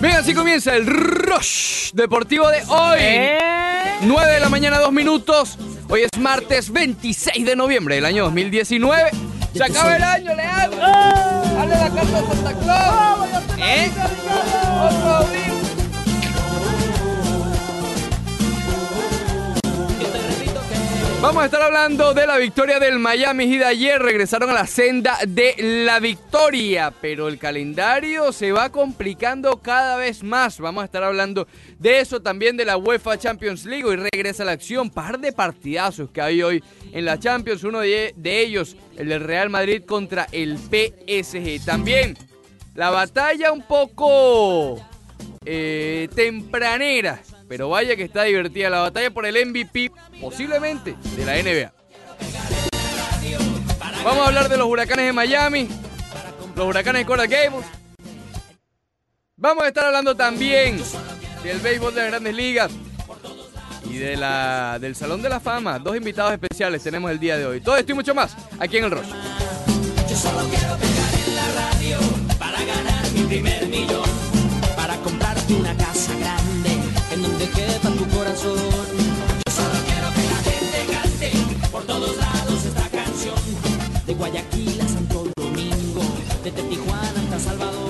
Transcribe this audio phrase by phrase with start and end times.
[0.00, 2.98] Bien, así comienza el Rush Deportivo de hoy.
[3.00, 3.38] ¿Eh?
[4.02, 5.56] 9 de la mañana, 2 minutos.
[5.88, 9.10] Hoy es martes 26 de noviembre del año 2019.
[9.54, 10.78] Se acaba el año, Leandro.
[10.78, 13.28] Dale la carta de Santa Claus.
[13.58, 13.90] ¿Eh?
[21.26, 24.00] Vamos a estar hablando de la victoria del Miami Heat ayer.
[24.00, 30.22] Regresaron a la senda de la victoria, pero el calendario se va complicando cada vez
[30.22, 30.60] más.
[30.60, 31.48] Vamos a estar hablando
[31.80, 33.84] de eso también de la UEFA Champions League.
[33.84, 34.88] Hoy regresa la acción.
[34.88, 36.62] Par de partidazos que hay hoy
[36.92, 37.64] en la Champions.
[37.64, 41.64] Uno de, de ellos, el del Real Madrid contra el PSG.
[41.64, 42.16] También
[42.76, 44.80] la batalla un poco
[45.44, 47.20] eh, tempranera.
[47.48, 51.72] Pero vaya que está divertida la batalla por el MVP, posiblemente, de la NBA.
[54.04, 55.68] Vamos a hablar de los huracanes de Miami,
[56.54, 57.66] los huracanes de Coral Gables.
[59.36, 60.80] Vamos a estar hablando también
[61.42, 62.72] del béisbol de las grandes ligas
[63.84, 65.78] y de la, del Salón de la Fama.
[65.78, 67.60] Dos invitados especiales tenemos el día de hoy.
[67.60, 69.08] Todo esto y mucho más aquí en el Rush.
[70.08, 71.98] Yo solo quiero pegar en la radio
[72.38, 74.08] para ganar mi primer millón,
[74.76, 76.45] para comprarte una casa grande
[77.26, 78.56] donde quepa tu corazón.
[78.56, 83.34] Yo solo quiero que la gente cante por todos lados esta canción,
[84.06, 86.02] de Guayaquil a Santo Domingo,
[86.44, 87.86] desde Tijuana hasta Salvador.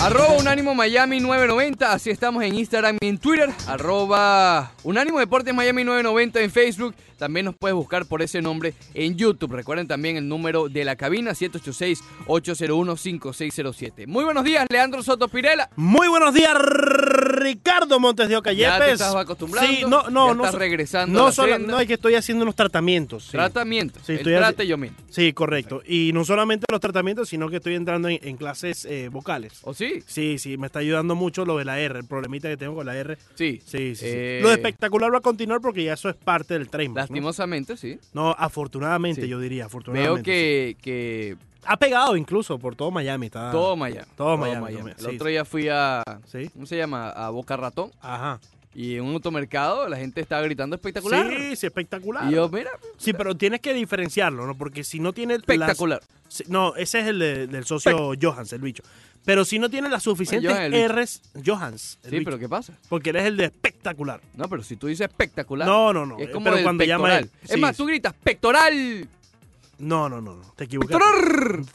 [0.00, 3.50] Arroba Unánimo Miami 990, así estamos en Instagram y en Twitter.
[3.68, 6.94] Arroba Unánimo Deportes Miami 990 en Facebook.
[7.22, 9.52] También nos puedes buscar por ese nombre en YouTube.
[9.52, 14.08] Recuerden también el número de la cabina 786-801-5607.
[14.08, 15.70] Muy buenos días, Leandro Soto Pirela.
[15.76, 19.70] Muy buenos días, Ricardo Montes de Oca Ya te estás acostumbrando.
[19.72, 20.44] Sí, no, no, ya no.
[20.46, 23.26] estás regresando a No, la solo, no, es que estoy haciendo unos tratamientos.
[23.26, 23.30] sí.
[23.32, 24.00] Tratamiento.
[24.04, 25.00] Sí, Él estoy y yo miento.
[25.08, 25.80] Sí, correcto.
[25.86, 29.60] Y no solamente los tratamientos, sino que estoy entrando en, en clases eh, vocales.
[29.62, 30.02] ¿O sí?
[30.06, 32.86] Sí, sí, me está ayudando mucho lo de la R, el problemita que tengo con
[32.86, 33.16] la R.
[33.36, 33.60] Sí.
[33.64, 34.06] Sí, sí, sí.
[34.08, 36.92] Eh, Lo de espectacular va a continuar porque ya eso es parte del tren.
[36.94, 37.06] ¿no?
[37.12, 37.98] Lastimosamente, sí.
[38.12, 39.28] No, afortunadamente, Sí.
[39.28, 40.12] yo diría, afortunadamente.
[40.14, 41.36] Veo que, que.
[41.64, 43.26] Ha pegado incluso por todo Miami.
[43.26, 43.52] Está...
[43.52, 44.06] todo Miami.
[44.16, 46.48] todo Miami, El sí, otro día fui a, Sí.
[46.52, 47.10] ¿cómo se llama?
[47.10, 47.92] A Boca Ratón.
[48.00, 48.40] Ajá.
[48.74, 51.28] Y en un automercado la gente estaba gritando espectacular.
[51.28, 52.30] Sí, sí, espectacular.
[52.30, 54.56] Y yo, mira, Sí, pero tienes que diferenciarlo, ¿no?
[54.56, 55.34] Porque si no tiene...
[55.34, 56.00] espectacular.
[56.48, 58.82] no, ese es el de- del socio Johans, el bicho.
[59.24, 60.88] Pero si no tiene las suficientes bicho.
[60.88, 61.22] R's...
[61.46, 62.24] Johans, Sí, bicho.
[62.24, 62.72] pero ¿qué pasa?
[62.88, 64.20] Porque él es el de espectacular.
[64.34, 65.68] No, pero si tú dices espectacular.
[65.68, 66.18] No, no, no.
[66.18, 67.30] Es eh, como pero cuando llama pectoral.
[67.44, 67.50] él.
[67.54, 69.06] Es más, tú gritas pectoral.
[69.82, 70.42] No, no, no, no.
[70.54, 71.04] Te equivocaste.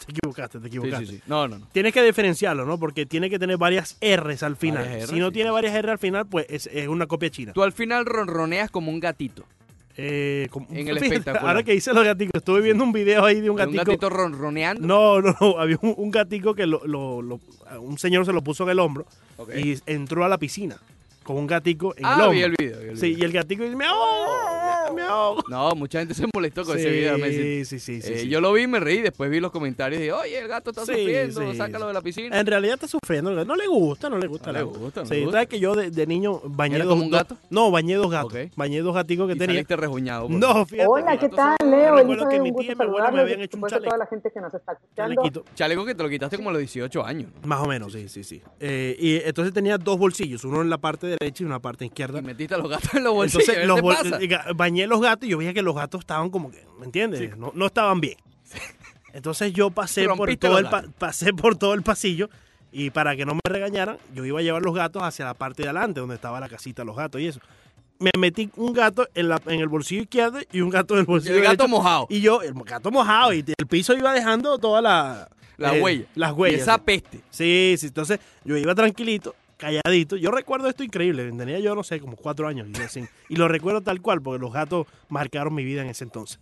[0.06, 1.06] Te equivocaste, te Sí, equivocaste.
[1.06, 1.22] sí, sí.
[1.28, 1.68] No, no, no.
[1.73, 2.79] Tienes que diferenciarlo, ¿no?
[2.79, 4.85] Porque tiene que tener varias R's al final.
[4.85, 7.29] Varias si no sí, tiene sí, varias R al final, pues es, es una copia
[7.29, 7.51] china.
[7.53, 9.44] Tú al final ronroneas como un gatito.
[9.97, 11.47] Eh, como- En el fíjate, espectacular.
[11.50, 13.84] Ahora que hice los gaticos, estuve viendo un video ahí de un Un gatico.
[13.84, 14.88] gatito ronroneando.
[14.88, 15.59] No, no, no.
[15.59, 17.39] Había un, un gatico que lo, lo- lo-
[17.81, 19.06] un señor se lo puso en el hombro
[19.56, 20.78] y entró a la piscina
[21.24, 22.31] con un gatico en el ah, hombro.
[22.31, 22.79] vi el video.
[22.79, 23.19] vi el Sí, video.
[23.19, 25.43] y el gatico dice, ahogo, me ahogo.
[25.49, 27.17] No, mucha gente se molestó con sí, ese video.
[27.17, 27.65] me dice.
[27.65, 28.29] sí, sí, sí, Eh, sí.
[28.29, 29.01] Yo lo vi y me reí.
[29.01, 31.87] Después vi los comentarios y dije, oye, el gato está Sí, sufriendo, sí, sácalo sí.
[31.87, 32.39] de la piscina.
[32.39, 33.45] En realidad está sufriendo.
[33.45, 34.51] No le gusta, no le gusta.
[34.51, 35.31] No le gusta, no sí, le gusta.
[35.37, 37.37] ¿sabes que yo de, de niño bañé ¿Era dos como un gato?
[37.49, 38.33] No, bañé dos gatos.
[38.33, 38.51] Ok.
[38.55, 39.63] Bañé dos gaticos que y tenía.
[39.67, 40.27] rejuñado.
[40.27, 40.39] pues.
[40.39, 40.87] No, fíjate.
[40.89, 41.95] Hola, ¿qué tal, Leo?
[41.95, 43.97] recuerdo Elizabeth, que mi tía y mi abuela me habían hecho un supuesto, toda chaleco.
[43.97, 45.43] la gente que nos está escuchando.
[45.55, 47.29] Chaleco que te lo quitaste como a los 18 años.
[47.45, 48.41] Más o menos, sí, sí, sí.
[48.59, 52.19] Eh, y entonces tenía dos bolsillos, uno en la parte derecha y una parte izquierda.
[52.19, 53.47] Y metiste a los gatos en los bolsillos.
[53.49, 56.51] Entonces, ¿qué los te bañé los gatos y yo veía que los gatos estaban como
[56.51, 57.35] que, ¿me entiendes?
[57.38, 58.17] No, no estaban bien.
[59.13, 62.29] Entonces yo pasé por, todo el pa- pasé por todo el pasillo
[62.71, 65.63] y para que no me regañaran, yo iba a llevar los gatos hacia la parte
[65.63, 67.39] de adelante, donde estaba la casita de los gatos y eso.
[67.99, 71.05] Me metí un gato en, la, en el bolsillo izquierdo y un gato en el
[71.05, 71.67] Y bolsillo el gato derecho.
[71.69, 72.07] mojado.
[72.11, 75.29] Y yo, el gato mojado, y el piso iba dejando toda la...
[75.57, 76.05] La eh, huella.
[76.13, 76.59] Las huellas.
[76.59, 77.21] Y esa peste.
[77.31, 80.16] Sí, sí, entonces yo iba tranquilito, calladito.
[80.16, 82.68] Yo recuerdo esto increíble, tenía yo, no sé, como cuatro años.
[82.78, 86.03] Y, así, y lo recuerdo tal cual, porque los gatos marcaron mi vida en ese
[86.03, 86.40] entonces.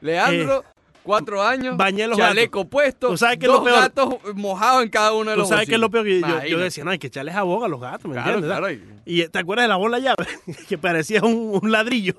[0.00, 0.64] Leandro,
[1.02, 3.78] cuatro años, Eh, bañé los chaleco puesto, ¿Tú sabes qué es dos lo peor?
[3.80, 6.44] gatos mojados en cada uno de Tú los sabes qué es lo peor que yo,
[6.44, 8.58] yo decía, no, hay que echarle jabón a los gatos, ¿me Claro, entiendes?
[8.58, 9.00] claro.
[9.04, 10.26] Y eh, ¿te acuerdas de la bola llave?
[10.68, 12.14] que parecía un, un ladrillo.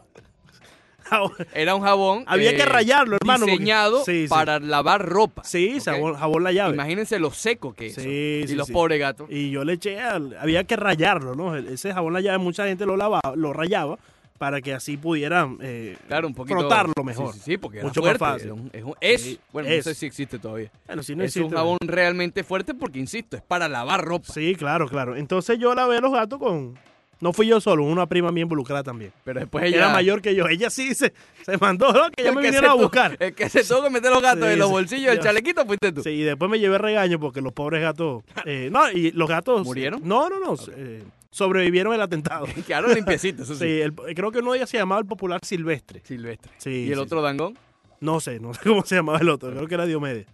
[1.54, 2.24] Era un jabón.
[2.28, 4.26] Había eh, que rayarlo, hermano, Diseñado sí.
[4.30, 5.44] para lavar ropa.
[5.44, 6.74] sí, jabón, jabón la llave.
[6.74, 7.96] Imagínense lo seco que es.
[7.96, 9.28] Sí, y los pobres gatos.
[9.32, 11.56] Y yo le eché, al- había que rayarlo, ¿no?
[11.56, 13.98] Ese jabón la llave mucha gente lo lavaba, lo rayaba
[14.38, 16.60] para que así pudieran eh, Claro, un poquito.
[16.60, 17.34] frotarlo mejor.
[17.34, 18.46] Sí, sí, sí, porque era Mucho más fácil.
[18.46, 19.84] era un- es, un- es- bueno, no es.
[19.84, 20.72] sé si existe todavía.
[20.86, 24.32] Bueno, si no es existe, un jabón realmente fuerte porque, insisto, es para lavar ropa.
[24.32, 25.16] Sí, claro, claro.
[25.16, 26.78] Entonces yo lavé los gatos con,
[27.20, 29.12] No fui yo solo, una prima mía involucrada también.
[29.24, 30.48] Pero después Ella era mayor que yo.
[30.48, 32.12] Ella sí se, se mandó, ¿no?
[32.12, 33.18] que ya me vinieron a buscar.
[33.20, 35.92] El que se tuvo que meter los gatos Sí, en los bolsillos del chalequito fuiste
[35.92, 36.04] tú.
[36.04, 38.24] Sí, y después me llevé regaño porque los pobres gatos.
[38.46, 39.66] eh, no, y los gatos.
[39.66, 40.02] ¿Murieron?
[40.04, 40.56] No, no, no.
[40.76, 42.46] eh, sobrevivieron el atentado.
[42.68, 43.66] Quedaron limpiecitos, eso sí.
[43.66, 46.02] Sí, el- creo que uno de ellos se llamaba el popular silvestre.
[46.06, 46.52] Silvestre.
[46.58, 47.58] Sí, ¿Y el sí, otro dangón?
[48.00, 49.50] No sé, no sé cómo se llamaba el otro.
[49.52, 50.28] Creo que era Diomedes.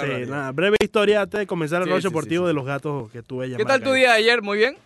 [0.00, 3.10] Qué, Sí, nada, breve historia antes de comenzar el Sí, sí, deportivo de los gatos
[3.10, 4.42] que tuve ¿Qué tal tu día de ayer?
[4.42, 4.76] ¿Muy bien?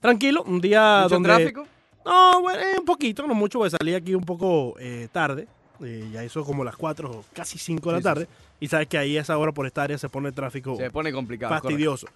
[0.00, 1.28] Tranquilo, un día ¿Mucho donde.
[1.28, 1.66] tráfico?
[2.04, 5.46] No, bueno, eh, un poquito, no mucho, porque salí aquí un poco eh, tarde.
[5.84, 8.28] eh, ya eso como las 4 o casi 5 de la tarde.
[8.58, 10.90] Y sabes que ahí a esa hora por esta área se pone el tráfico Se
[10.90, 11.52] pone complicado.
[11.52, 12.06] fastidioso.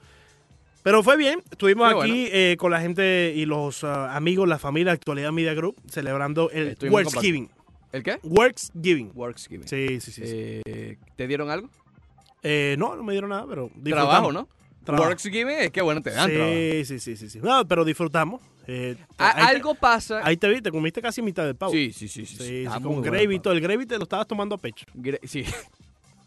[0.82, 4.92] Pero fue bien, estuvimos aquí eh, con la gente y los ah, amigos, la familia
[4.92, 7.48] Actualidad Media Group, celebrando el Worksgiving.
[7.92, 8.18] ¿El qué?
[8.22, 9.12] Worksgiving.
[9.14, 9.66] Worksgiving.
[9.68, 10.26] Sí, sí, sí.
[10.26, 10.32] sí.
[10.66, 11.70] Eh, ¿Te dieron algo?
[12.44, 14.08] Eh, no, no me dieron nada, pero disfrutamos.
[14.10, 14.48] Trabajo, ¿no?
[14.84, 15.08] Trabajo.
[15.08, 16.52] Worksgiving es que bueno, te dan trabajo.
[16.52, 17.40] Sí, sí, sí, sí, sí.
[17.42, 18.40] No, pero disfrutamos.
[18.66, 20.20] Eh, A- ahí te- algo pasa.
[20.22, 21.72] Ahí te vi, te comiste casi mitad del pavo.
[21.72, 22.24] Sí, sí, sí.
[22.26, 23.54] sí, con muy bueno gravy y el todo.
[23.54, 24.86] El gravy te lo estabas tomando a pecho.
[25.24, 25.44] Sí.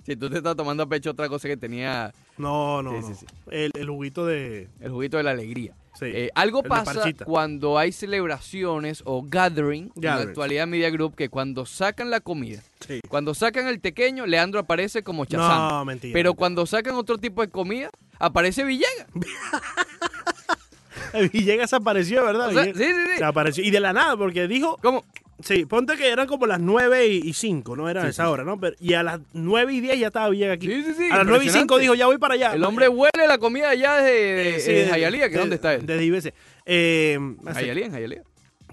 [0.03, 3.07] Si tú te estás tomando a pecho otra cosa que tenía No, no, Sí, no.
[3.07, 3.25] sí, sí.
[3.51, 4.69] El, el juguito de...
[4.79, 5.75] el juguito de la alegría.
[5.99, 6.05] Sí.
[6.05, 11.65] Eh, algo pasa cuando hay celebraciones o gathering en la actualidad Media Group que cuando
[11.65, 13.01] sacan la comida, Sí.
[13.09, 15.69] cuando sacan el tequeño, Leandro aparece como Chazam.
[15.69, 16.13] No, mentira.
[16.13, 16.39] Pero mentira.
[16.39, 17.89] cuando sacan otro tipo de comida,
[18.19, 19.07] aparece Villegas.
[21.31, 22.49] Villegas apareció, ¿verdad?
[22.49, 23.17] O sea, Villegas- sí, sí, sí.
[23.17, 23.63] Se apareció.
[23.63, 24.77] Y de la nada, porque dijo...
[24.81, 25.03] ¿Cómo?
[25.39, 27.89] Sí, ponte que eran como las 9 y 5, ¿no?
[27.89, 28.59] Era Sí, esa sí, hora, ¿no?
[28.59, 30.65] Pero, y a las 9 y 10 ya estaba Villegas aquí.
[30.67, 31.09] Sí, sí, sí.
[31.11, 31.81] a las 9 y 5 impresionante.
[31.81, 32.53] dijo, ya voy para allá.
[32.53, 35.55] El hombre huele la comida allá de, de, Sí, de de- Jayalía, que de- ¿dónde
[35.55, 35.85] está él?
[35.85, 36.33] Desde IBC.
[36.65, 37.19] Eh,
[37.53, 38.23] Jayalía, en Jayalía.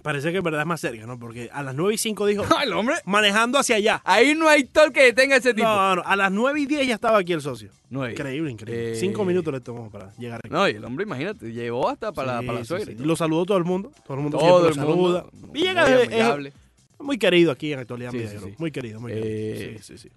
[0.04, 1.18] Parece que en verdad es más cerca, ¿no?
[1.18, 2.96] Porque a las 9 y 5 dijo, el hombre.
[3.06, 4.00] manejando hacia allá.
[4.04, 5.66] Ahí no hay tal que detenga a ese tipo.
[5.66, 7.70] No, no, a las 9 y 10 ya estaba aquí el socio.
[7.90, 8.12] No hay.
[8.12, 8.92] Increíble, increíble.
[8.92, 10.52] Eh, Cinco minutos le tomó para llegar aquí.
[10.52, 12.92] No, y el hombre, imagínate, llevó hasta para, Sí, para la suegra.
[12.96, 13.02] sí.
[13.02, 13.90] lo saludó todo el mundo.
[14.06, 15.02] Todo el mundo Todo el lo mundo.
[15.22, 15.26] saluda.
[15.32, 16.52] muy Villegas es-
[17.00, 18.28] muy querido aquí en Actualidad Group.
[18.44, 18.54] sí.
[18.58, 19.82] Muy querido, muy Eh, querido.
[19.82, 20.10] Sí, sí, sí.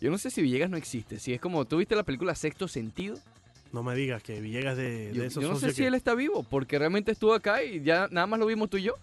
[0.00, 1.18] Yo no sé si Villegas no existe.
[1.20, 3.16] Si es como, ¿tú viste la película Sexto Sentido?
[3.72, 5.94] No me digas que Villegas de, de Yo, esos yo no sé si que- él
[5.94, 8.94] está vivo, porque realmente estuvo acá y ya nada más lo vimos tú y yo.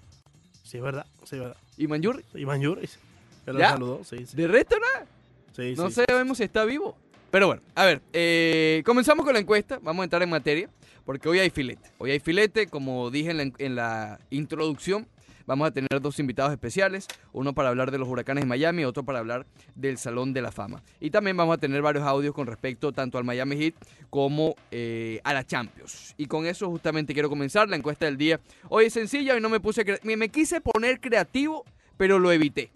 [0.69, 1.07] Sí, es verdad.
[1.23, 1.57] Sí, es verdad.
[1.77, 2.23] Y Manjurri.
[2.35, 2.99] Iván Yuris.
[3.43, 3.69] Que lo ¿Ya?
[3.71, 4.03] saludó.
[4.03, 4.37] Sí, sí.
[4.37, 5.07] De resto nada.
[5.55, 6.03] sí, No sí.
[6.07, 6.95] sabemos si está vivo.
[7.31, 10.69] Pero bueno, a ver, eh, comenzamos con la encuesta, vamos a entrar en materia,
[11.05, 11.89] porque hoy hay filete.
[11.97, 15.07] Hoy hay filete, como dije en la, en la introducción,
[15.49, 19.03] vamos a tener dos invitados especiales, uno para hablar de los huracanes de Miami, otro
[19.03, 20.83] para hablar del Salón de la Fama.
[20.99, 23.73] Y también vamos a tener varios audios con respecto tanto al Miami Heat
[24.11, 26.13] como eh, a la Champions.
[26.17, 28.39] Y con eso justamente quiero comenzar la encuesta del día.
[28.69, 31.65] Hoy es sencilla, hoy no me puse, me, me quise poner creativo,
[31.97, 32.69] pero lo evité.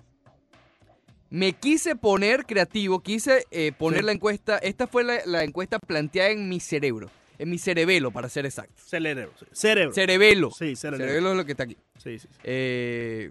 [1.30, 4.06] Me quise poner creativo, quise eh, poner Sí.
[4.08, 4.58] la encuesta.
[4.58, 8.82] Esta fue la, la encuesta planteada en mi cerebro, en mi cerebelo, para ser exacto.
[8.86, 9.32] Cerebro.
[9.52, 9.94] Cerebro.
[9.94, 10.52] Cerebelo.
[10.52, 11.06] Sí, cerebro.
[11.06, 11.78] Cerebelo es lo que está aquí.
[11.98, 12.28] Sí, sí.
[12.32, 12.40] sí.
[12.44, 13.30] Eh,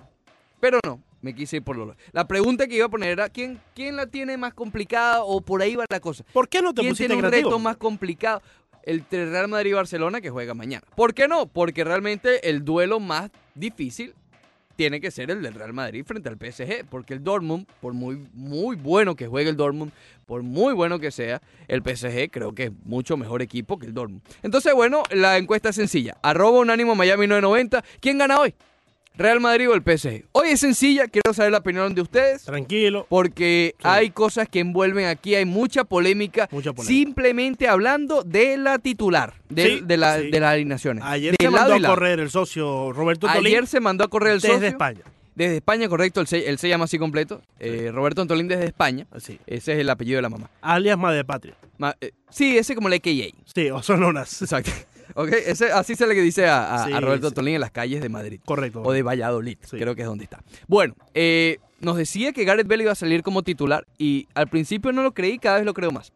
[0.60, 1.96] pero no, me quise ir por lo.
[2.12, 5.62] La pregunta que iba a poner era: ¿quién, ¿quién la tiene más complicada o por
[5.62, 6.24] ahí va la cosa?
[6.32, 7.50] ¿Por qué no te ¿Quién pusiste tiene un creativo?
[7.50, 8.42] reto más complicado?
[8.84, 10.84] El Real Madrid y Barcelona que juega mañana.
[10.96, 11.46] ¿Por qué no?
[11.46, 14.14] Porque realmente el duelo más difícil
[14.76, 16.84] tiene que ser el del Real Madrid frente al PSG.
[16.88, 19.92] Porque el Dortmund, por muy, muy bueno que juegue el Dortmund,
[20.26, 23.94] por muy bueno que sea, el PSG creo que es mucho mejor equipo que el
[23.94, 24.22] Dortmund.
[24.42, 26.16] Entonces, bueno, la encuesta es sencilla.
[26.22, 27.84] Arroba Unánimo Miami 990.
[28.00, 28.54] ¿Quién gana hoy?
[29.16, 30.24] ¿Real Madrid o el PSG?
[30.32, 32.44] Hoy es sencilla, quiero saber la opinión de ustedes.
[32.44, 33.06] Tranquilo.
[33.10, 33.82] Porque Sí.
[33.86, 36.88] hay cosas que envuelven aquí, hay mucha polémica, Mucha polémica.
[36.92, 40.30] simplemente hablando de la titular, de, Sí, de la- sí.
[40.30, 41.04] de las alineaciones.
[41.04, 44.32] Ayer De se mandó a correr el socio Roberto Tolín Ayer se mandó a correr
[44.34, 44.68] el desde socio.
[44.68, 45.00] España.
[45.34, 47.40] Desde España, correcto, él se, él se llama así completo.
[47.58, 49.06] eh, Roberto Antolín desde España.
[49.10, 49.38] Así.
[49.46, 50.50] Ese es el apellido de la mamá.
[50.60, 51.54] Alias Madre Patria.
[51.78, 53.34] Ma- eh, sí, ese como el AKA.
[53.54, 54.42] Sí, o sonoras.
[54.42, 54.70] Exacto.
[55.14, 57.30] Ok, ese, así se le dice a, a- Sí, a Roberto sí.
[57.32, 58.40] Antolín en las calles de Madrid.
[58.44, 58.82] Correcto.
[58.82, 59.76] O de Valladolid, Sí.
[59.78, 60.40] creo que es donde está.
[60.68, 64.92] Bueno, eh, nos decía que Gareth Bale iba a salir como titular y al principio
[64.92, 66.12] no lo creí, cada vez lo creo más.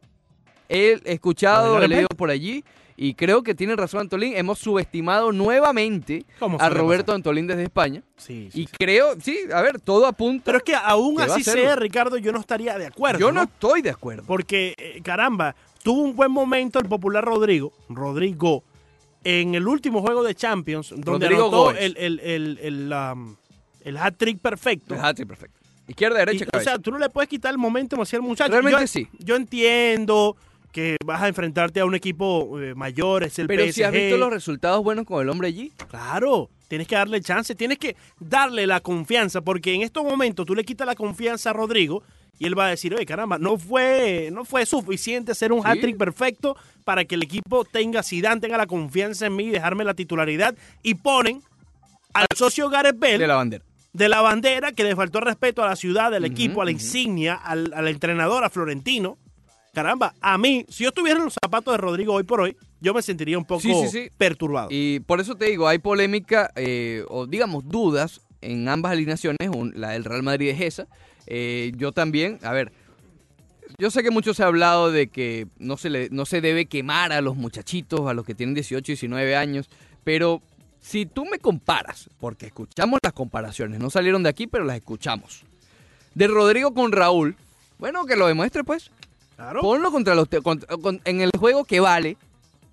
[0.68, 2.64] He ¿Lo escuchado, he leído por allí
[2.96, 4.34] y creo que tiene razón Antolín.
[4.36, 7.16] Hemos subestimado nuevamente ¿Cómo a Roberto pasar?
[7.16, 8.72] Antolín desde España Sí, sí, y sí.
[8.78, 10.44] creo, sí, a ver, todo apunta.
[10.46, 13.18] Pero es que aún que así sea, Ricardo, yo no estaría de acuerdo.
[13.20, 14.24] Yo no estoy de acuerdo.
[14.26, 18.64] Porque, eh, caramba, tuvo un buen momento el popular Rodrigo, Rodrigo,
[19.26, 21.83] en el último juego de Champions, donde Rodrigo anotó Gómez.
[21.83, 23.37] el, el, el, el, um,
[23.83, 24.95] el hat-trick perfecto.
[24.95, 25.59] El hat-trick perfecto.
[25.88, 26.71] Izquierda, Y, derecha, o cabeza.
[26.71, 28.50] sea, tú no le puedes quitar el momento hacia el muchacho.
[28.52, 29.09] Realmente yo, sí.
[29.18, 30.37] Yo entiendo
[30.73, 33.73] que vas a enfrentarte a un equipo eh, mayor, es el Pero PSG.
[33.73, 35.73] si has visto los resultados buenos con el hombre allí.
[35.88, 40.54] Claro, tienes que darle chance, tienes que darle la confianza, porque en estos momentos tú
[40.54, 42.02] le quitas la confianza a Rodrigo
[42.38, 45.68] y él va a decir, oye, caramba, no fue, no fue suficiente ser un Sí.
[45.68, 49.84] hat-trick perfecto para que el equipo tenga, Zidane tenga la confianza en mí y dejarme
[49.84, 50.54] la titularidad.
[50.82, 51.42] Y ponen
[52.12, 53.64] al socio Gareth Bale De la bandera.
[53.92, 57.34] de la bandera que le faltó respeto a la ciudad, al equipo, a la insignia,
[57.34, 59.18] al, al entrenador, a Florentino.
[59.72, 62.94] Caramba, a mí, si yo estuviera en los zapatos de Rodrigo hoy por hoy, yo
[62.94, 64.10] me sentiría un poco Sí, sí, sí.
[64.16, 64.68] perturbado.
[64.70, 69.36] Y por eso te digo, hay polémica eh, o digamos dudas en ambas alineaciones.
[69.74, 70.86] La del Real Madrid es esa.
[71.26, 72.73] Eh, yo también, a ver,
[73.78, 76.66] yo sé que mucho se ha hablado de que no se, le, no se debe
[76.66, 79.68] quemar a los muchachitos, a los que tienen 18, 19 años,
[80.04, 80.40] pero
[80.80, 85.42] si tú me comparas, porque escuchamos las comparaciones, no salieron de aquí, pero las escuchamos,
[86.14, 87.37] de Rodrigo con Raúl,
[87.78, 88.90] bueno, que lo demuestre pues.
[89.35, 89.61] Claro.
[89.61, 92.16] Ponlo contra los contra- con- en el juego que vale,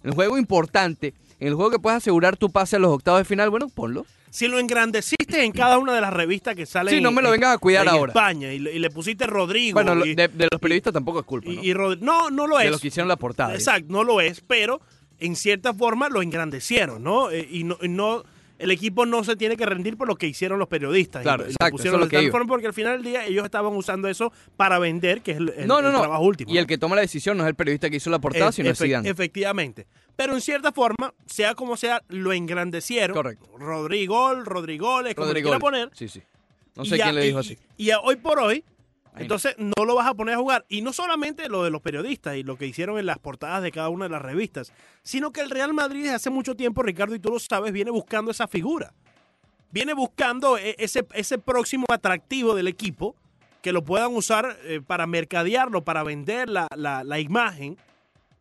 [0.04, 3.20] en el juego importante, en el juego que puedes asegurar tu pase a los octavos
[3.20, 4.06] de final, bueno, ponlo.
[4.34, 7.30] Si lo engrandeciste en cada una de las revistas que salen Sí, no me lo
[7.30, 8.10] vengas a cuidar en ahora.
[8.13, 9.75] España y le, y le pusiste Rodrigo.
[9.75, 11.96] Bueno, y, de, de los periodistas tampoco es culpa, y- ¿no?
[11.98, 12.72] no, no lo de es.
[12.72, 13.54] los que hicieron la portada.
[13.54, 14.82] Exacto, no lo es, pero
[15.20, 17.30] en cierta forma lo engrandecieron, ¿no?
[17.30, 18.24] Eh, y no, y no-
[18.63, 21.22] el equipo no se tiene que rendir por lo que hicieron los periodistas.
[21.22, 23.25] Y Claro, y lo exacto, pusieron eso es lo que porque al final del día
[23.25, 26.00] ellos estaban usando eso para vender, que es el, el- no, no, el no.
[26.00, 26.51] trabajo último.
[26.51, 28.70] Y el que toma la decisión no es el periodista que hizo la portada, sino
[28.70, 29.10] es Zidane.
[29.10, 29.86] Efectivamente.
[30.15, 33.15] Pero en cierta forma, sea como sea, lo engrandecieron.
[33.15, 33.48] Correcto.
[33.58, 35.60] Rodrigo, Rodrigoles, como le Rodrigo.
[35.60, 35.89] poner.
[35.93, 36.22] Sí, sí.
[36.75, 37.58] No Y sé a- quién le dijo así.
[37.77, 38.63] Y hoy por hoy,
[39.17, 39.86] entonces no.
[39.86, 40.65] lo vas a poner a jugar.
[40.70, 43.72] Y no solamente lo de los periodistas y lo que hicieron en las portadas de
[43.72, 47.15] cada una de las revistas, sino que el Real Madrid desde hace mucho tiempo, Ricardo,
[47.15, 48.93] y tú lo sabes, viene buscando esa figura.
[49.72, 53.15] Viene buscando e- ese, ese próximo atractivo del equipo
[53.62, 57.77] que lo puedan usar eh, para mercadearlo, para vender la, la- imagen,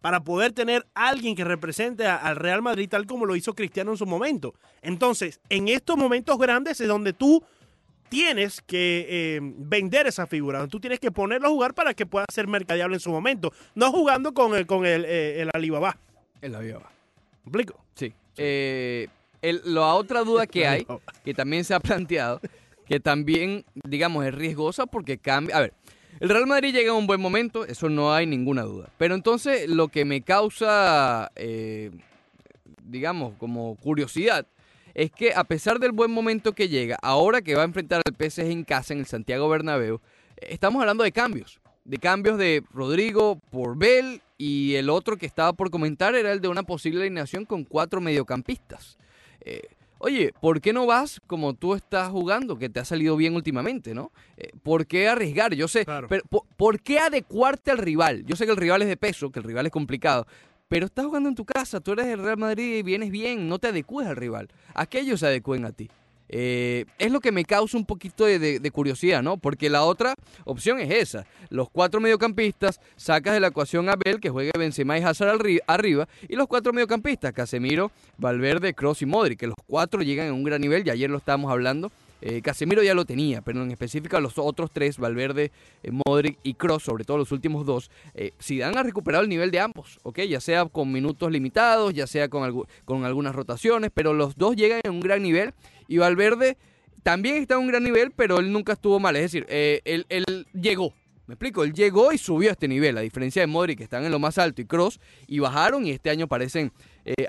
[0.00, 3.96] para poder tener alguien que represente al Real Madrid tal como lo hizo Cristiano en
[3.96, 4.52] su momento.
[4.82, 7.42] Entonces, en estos momentos grandes es donde tú
[8.12, 10.66] tienes que eh, vender esa figura.
[10.68, 13.54] Tú tienes que ponerlo a jugar para que pueda ser mercadeable en su momento.
[13.74, 15.96] No jugando con el, con el, eh, el Alibaba.
[16.42, 16.82] El avión.
[16.82, 17.82] ¿Me explico?
[17.94, 18.12] Sí.
[18.36, 19.08] Eh,
[19.40, 20.86] el- la otra duda que hay,
[21.24, 22.38] que también se ha planteado,
[22.86, 25.56] que también, digamos, es riesgosa porque cambia.
[25.56, 25.72] A ver,
[26.20, 28.90] el Real Madrid llega a un buen momento, eso no hay ninguna duda.
[28.98, 31.90] Pero entonces lo que me causa, eh,
[32.84, 34.46] digamos, como curiosidad,
[34.94, 38.14] es que a pesar del buen momento que llega, ahora que va a enfrentar al
[38.14, 40.00] PSG en casa en el Santiago Bernabéu,
[40.36, 41.60] estamos hablando de cambios.
[41.84, 46.40] De cambios de Rodrigo por Bell y el otro que estaba por comentar era el
[46.40, 48.98] de una posible alineación con cuatro mediocampistas.
[49.40, 49.62] Eh,
[49.98, 53.94] oye, ¿por qué no vas como tú estás jugando, que te ha salido bien últimamente,
[53.94, 54.12] ¿no?
[54.36, 55.54] Eh, ¿Por qué arriesgar?
[55.54, 56.06] Yo sé, Claro.
[56.08, 58.24] pero ¿por, por qué adecuarte al rival?
[58.26, 60.26] Yo sé que el rival es de peso, que el rival es complicado,
[60.72, 63.58] pero estás jugando en tu casa, tú eres el Real Madrid y vienes bien, no
[63.58, 64.48] te adecues al rival.
[64.72, 65.90] A que ellos se adecúen a ti.
[66.30, 69.36] Eh, es lo que me causa un poquito de, curiosidad, ¿no?
[69.36, 70.14] Porque la otra
[70.46, 71.26] opción es esa.
[71.50, 75.40] Los cuatro mediocampistas, sacas de la ecuación a Bell, que juegue Benzema y Hazard al
[75.40, 80.28] ri- arriba, y los cuatro mediocampistas, Casemiro, Valverde, Cross y Modric, que los cuatro llegan
[80.28, 81.92] en un gran nivel, y ayer lo estábamos hablando.
[82.22, 85.50] Eh, Casemiro ya lo tenía, pero en específico a los otros tres, Valverde,
[85.82, 89.50] eh, Modric y Cross, sobre todo los últimos dos, eh, Zidane ha recuperado el nivel
[89.50, 90.20] de ambos, ¿ok?
[90.20, 94.80] Ya sea con minutos limitados, ya sea con, con algunas rotaciones, pero los dos llegan
[94.84, 95.52] en un gran nivel
[95.88, 96.56] y Valverde
[97.02, 100.46] también está en un gran nivel, pero él nunca estuvo mal, es decir, eh, él,
[100.52, 100.94] llegó.
[101.26, 104.04] Me explico, él llegó y subió a este nivel, a diferencia de Modric, que están
[104.04, 106.72] en lo más alto, y Cross, y bajaron, y este año parecen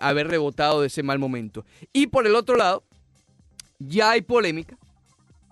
[0.02, 1.66] haber rebotado de ese mal momento.
[1.94, 2.84] Y por el otro lado,
[3.80, 4.78] ya hay polémica,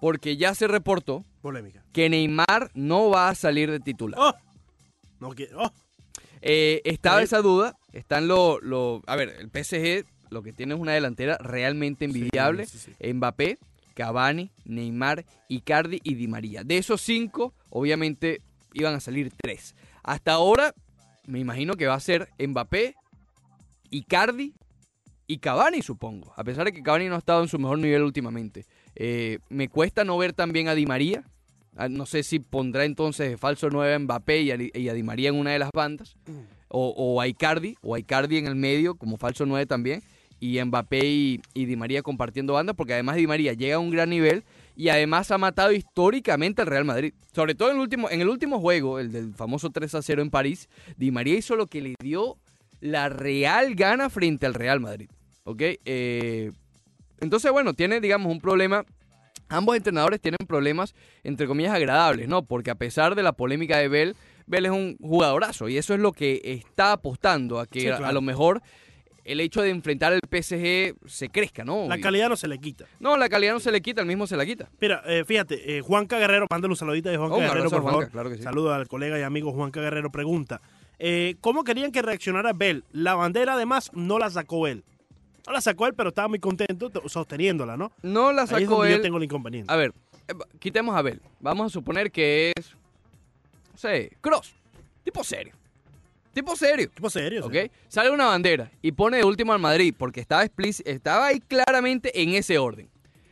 [0.02, 1.82] porque ya se reportó Polémica.
[1.94, 4.20] que Neymar no va a salir de titular.
[4.20, 4.34] ¡Oh!
[5.22, 5.62] No quiero.
[5.64, 5.72] ¡Oh!
[6.42, 10.80] Eh, estaba esa duda, están lo, lo- A ver, el PSG lo que tiene es
[10.80, 12.66] una delantera realmente envidiable.
[12.66, 13.14] Sí, sí, sí.
[13.14, 13.58] Mbappé,
[13.94, 16.64] Cavani, Neymar, Icardi y Di María.
[16.64, 18.42] De esos cinco, obviamente
[18.74, 19.76] iban a salir tres.
[20.04, 20.74] Hasta ahora,
[21.28, 22.96] me imagino que va a ser Mbappé,
[23.92, 24.54] Icardi
[25.28, 26.34] y Cavani, supongo.
[26.36, 28.66] A pesar de que Cavani no ha estado en su mejor nivel últimamente.
[28.96, 31.24] Eh, me cuesta no ver también a Di María.
[31.76, 34.94] Ah, No sé si pondrá entonces de falso 9 a Mbappé y a, y a
[34.94, 36.16] Di María en una de las bandas.
[36.68, 40.02] O, o a Icardi, o a Icardi en el medio como falso 9 también.
[40.40, 43.92] Y Mbappé y, y Di María compartiendo bandas, porque además Di María llega a un
[43.92, 44.44] gran nivel
[44.76, 47.14] y además ha matado históricamente al Real Madrid.
[47.34, 50.22] Sobre todo en el último, en el último juego, el del famoso 3 a 0
[50.24, 50.68] en París,
[50.98, 52.38] Di María hizo lo que le dio
[52.80, 55.10] la real gana frente al Real Madrid.
[55.44, 55.62] ¿Ok?
[55.86, 56.52] Eh,
[57.22, 58.84] entonces, bueno, tiene, digamos, un problema.
[59.48, 62.42] Ambos entrenadores tienen problemas, entre comillas, agradables, ¿no?
[62.44, 64.16] Porque a pesar de la polémica de Bell,
[64.48, 68.12] Bell es un jugadorazo y eso es lo que está apostando a que Sí, a-
[68.14, 68.62] lo mejor
[69.26, 71.86] el hecho de enfrentar al PSG se crezca, ¿no?
[71.90, 72.86] La calidad no se le quita.
[73.00, 74.70] No, la calidad no se le quita, el mismo se la quita.
[74.80, 77.94] Mira, eh, fíjate, eh, Juanca Guerrero, mándale un saludito de Juanca Oh, Guerrero, por favor.
[77.94, 78.44] Juanca, claro que sí.
[78.44, 80.12] Saludo al colega y amigo Juanca Guerrero.
[80.12, 80.62] Pregunta,
[80.98, 82.84] eh, ¿cómo querían que reaccionara Bell?
[82.94, 84.84] La bandera, además, no la sacó él.
[85.48, 87.92] No la sacó él, pero estaba muy contento sosteniéndola, ¿no?
[88.04, 89.02] No la Ahí es sacó donde yo él.
[89.02, 89.72] tengo el inconveniente.
[89.74, 89.94] A ver,
[90.28, 91.22] eh, quitemos a Bell.
[91.40, 92.76] Vamos a suponer que es.
[93.72, 94.54] No sé, Cross.
[95.04, 95.54] Tipo serio.
[96.34, 96.90] Tipo serio.
[96.94, 97.46] Tipo serio.
[97.46, 97.56] ¿Ok?
[97.88, 102.36] Sale una bandera y pone de último al Madrid porque estaba, estaba ahí claramente en
[102.36, 102.88] ese orden.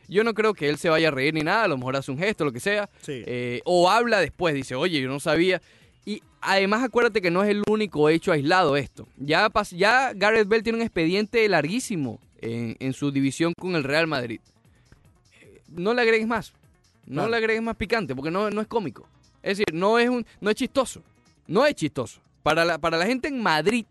[0.08, 2.10] Yo no creo que él se vaya a reír ni nada, a lo mejor hace
[2.10, 2.90] un gesto, lo que sea.
[3.00, 3.22] Sí.
[3.24, 5.62] Eh, o habla después, dice, oye, yo no sabía.
[6.04, 9.06] Y además acuérdate que no es el único hecho aislado esto.
[9.16, 14.06] Ya, ya Gareth Bell tiene un expediente larguísimo en, en su división con el Real
[14.06, 14.40] Madrid.
[15.40, 16.52] Eh, No le agregues más.
[17.06, 17.30] No Claro.
[17.30, 19.06] le agregues más picante porque no, no es cómico.
[19.42, 21.02] Es decir, no es, un, no es chistoso.
[21.46, 22.20] No es chistoso.
[22.42, 23.84] Para la, para la gente en Madrid,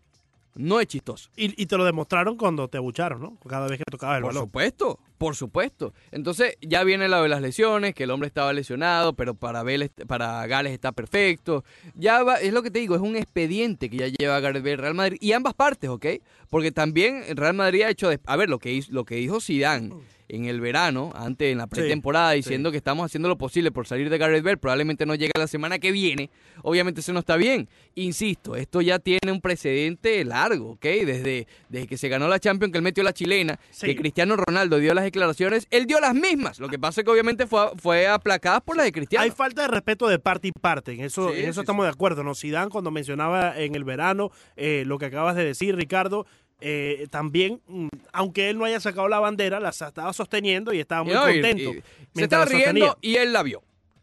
[0.54, 1.30] no es chistoso.
[1.36, 3.36] Y, y te lo demostraron cuando te abucharon, ¿no?
[3.48, 4.44] Cada vez que tocaba el Por balón.
[4.48, 5.94] supuesto, por supuesto.
[6.10, 9.64] Entonces ya viene lo de las lesiones, que el hombre estaba lesionado, pero para,
[10.06, 11.64] para Gales está perfecto.
[11.94, 14.76] Ya va, es lo que te digo, es un expediente que ya lleva Gareth Bale
[14.76, 16.06] Real Madrid y ambas partes, ¿ok?
[16.48, 19.94] Porque también Real Madrid ha hecho, a ver, lo que hizo, lo que dijo Zidane
[20.32, 24.08] en el verano, antes en la pretemporada, diciendo que estamos haciendo lo posible por salir
[24.10, 26.30] de Gareth Bale, probablemente no llega la semana que viene,
[26.62, 27.68] obviamente eso no está bien.
[27.96, 30.82] Insisto, esto ya tiene un precedente largo, ¿ok?
[30.82, 33.86] Desde, desde que se ganó la Champions, que él metió la chilena, Sí.
[33.86, 36.60] que Cristiano Ronaldo dio las declaraciones, él dio las mismas.
[36.60, 39.24] Lo que pasa es que obviamente fue, fue aplacadas por las de Cristiano.
[39.24, 42.22] Hay falta de respeto de parte y parte, en eso, en eso estamos de acuerdo,
[42.22, 42.34] ¿no?
[42.34, 46.26] Zidane cuando mencionaba en el verano eh, lo que acabas de decir, Ricardo,
[46.60, 51.02] eh, también, mm, aunque él no haya sacado la bandera, la estaba sosteniendo y estaba
[51.04, 51.70] muy no, contento.
[51.74, 51.82] y-
[52.14, 53.62] se estaba riendo y él la vio.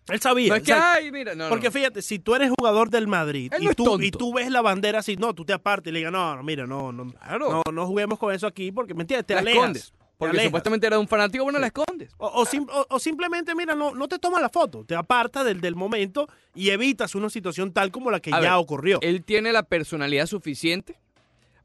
[0.10, 0.48] Él sabía.
[0.50, 0.90] No es que, exacto.
[1.02, 4.34] ay, mira, no, Porque fíjate, si tú eres jugador del Madrid y, tú, y tú
[4.34, 6.94] ves la bandera así, no, tú te apartes y le digas, no, no, mira, no,
[6.94, 7.62] no, Claro.
[7.66, 9.26] no, no juguemos con eso aquí porque, ¿me entiendes?
[9.28, 9.58] Te la alejas.
[9.58, 9.94] escondes.
[10.18, 12.10] Porque supuestamente era un fanático, bueno, la escondes.
[12.18, 15.46] O, o sim- o- o simplemente, mira, no, no te tomas la foto, te apartas
[15.46, 18.98] del, del momento y evitas una situación tal como la que A ya ver, ocurrió.
[19.02, 20.98] Él tiene la personalidad suficiente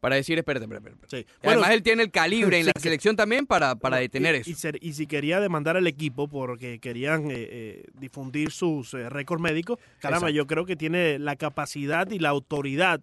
[0.03, 1.17] para decir, espérate, espérate, espérate.
[1.17, 1.27] Sí.
[1.45, 4.39] Y Además, él tiene el calibre en sí la selección también para, para detener y,
[4.39, 4.51] eso.
[4.51, 9.09] Y, ser- y si quería demandar al equipo porque querían eh, eh, difundir sus eh,
[9.09, 10.35] récords médicos, caramba, Exacto.
[10.37, 13.01] yo creo que tiene la capacidad y la autoridad,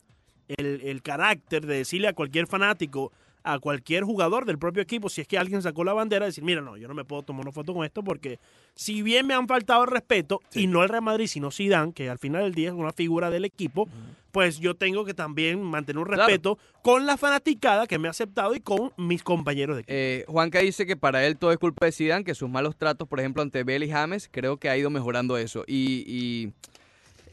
[0.50, 5.22] el, el carácter de decirle a cualquier fanático, a cualquier jugador del propio equipo, si
[5.22, 7.54] es que alguien sacó la bandera, decir, mira, no, yo no me puedo tomar una
[7.54, 8.38] foto con esto porque
[8.76, 12.10] si bien me han faltado el respeto, y no el Real Madrid, sino Zidane, que
[12.10, 13.88] al final del día es una figura del equipo,
[14.32, 16.26] pues yo tengo que también mantener un Claro.
[16.28, 19.94] respeto con la fanaticada que me ha aceptado y con mis compañeros de equipo.
[19.96, 23.08] Eh, Juanca dice que para él todo es culpa de Zidane, que sus malos tratos,
[23.08, 25.64] por ejemplo, ante Bell y James, creo que ha ido mejorando eso.
[25.68, 26.54] Y, y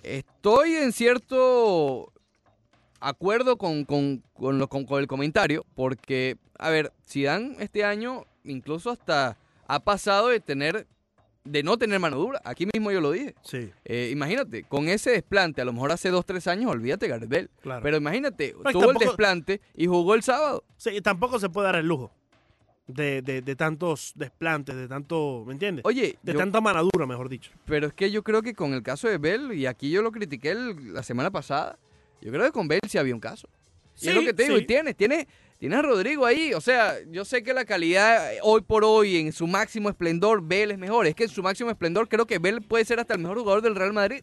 [0.02, 2.12] estoy en cierto
[3.00, 8.24] acuerdo con, con, con lo- con- con el comentario, porque, a ver, Zidane este año
[8.44, 9.36] incluso hasta
[9.68, 10.86] ha pasado de tener
[11.46, 12.40] de no tener mano dura.
[12.44, 13.34] Aquí mismo yo lo dije.
[13.42, 17.48] Sí, Eh, imagínate, con ese desplante, a lo mejor hace dos, tres años, olvídate Bale.
[17.62, 17.82] claro.
[17.82, 20.64] Pero imagínate, Pero tuvo el desplante y jugó el sábado.
[20.76, 22.10] Sí, tampoco se puede dar el lujo
[22.86, 25.84] de, de- de tantos desplantes, de tanto, ¿me entiendes?
[25.84, 27.50] Oye, de yo- tanta manadura, mejor dicho.
[27.64, 30.12] pero es que yo creo que con el caso de Bell, y aquí yo lo
[30.12, 31.78] critiqué el- la semana pasada,
[32.20, 33.48] yo creo que con Bell sí había un caso.
[34.00, 34.62] Y es lo Sí, que te digo, sí.
[34.62, 35.26] y tienes, tienes,
[35.58, 36.52] tienes a Rodrigo ahí.
[36.54, 40.42] O sea, yo sé que la calidad eh, hoy por hoy, en su máximo esplendor,
[40.42, 41.06] Bell es mejor.
[41.06, 43.62] Es que en su máximo esplendor creo que Bell puede ser hasta el mejor jugador
[43.62, 44.22] del Real Madrid.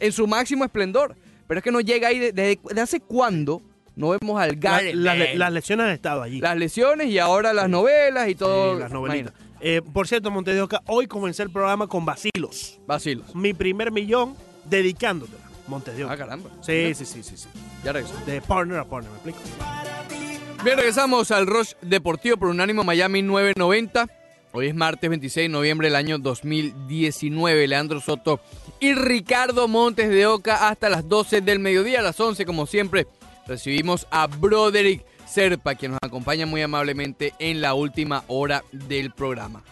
[0.00, 1.16] En su máximo esplendor.
[1.46, 3.60] Pero es que no llega ahí de- desde de hace cuándo
[3.94, 6.40] no vemos al La- Gareth la- las lesiones han estado allí.
[6.40, 8.78] las lesiones y ahora las novelas y Sí, todo.
[8.78, 9.34] las novelitas.
[9.60, 12.80] Eh, por cierto, Montes de Oca, hoy comencé el programa con Vacilos.
[12.86, 13.34] Vacilos.
[13.36, 15.38] Mi primer millón dedicándotela.
[15.68, 16.14] Montes de Oca.
[16.14, 16.50] Ah, caramba.
[16.62, 17.48] Sí, sí, sí, sí, sí.
[17.84, 18.14] Ya regreso.
[18.26, 19.40] De partner a partner, ¿me explico?
[20.64, 24.08] Bien, regresamos al Rush Deportivo por Unánimo Miami 990.
[24.52, 27.66] Hoy es martes 26 de noviembre del año 2019.
[27.66, 28.38] Leandro Soto
[28.78, 31.98] y Ricardo Montes de Oca hasta las 12 del mediodía.
[31.98, 33.08] A las 11, como siempre,
[33.44, 39.64] recibimos a Broderick Serpa, quien nos acompaña muy amablemente en la última hora del programa.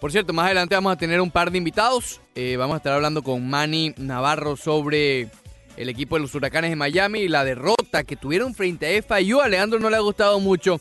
[0.00, 2.20] Por cierto, más adelante vamos a tener un par de invitados.
[2.36, 5.30] Eh, vamos a estar hablando con Manny Navarro sobre
[5.76, 9.40] el equipo de los Huracanes de Miami y la derrota que tuvieron frente a FIU.
[9.40, 10.80] A Leandro no le ha gustado mucho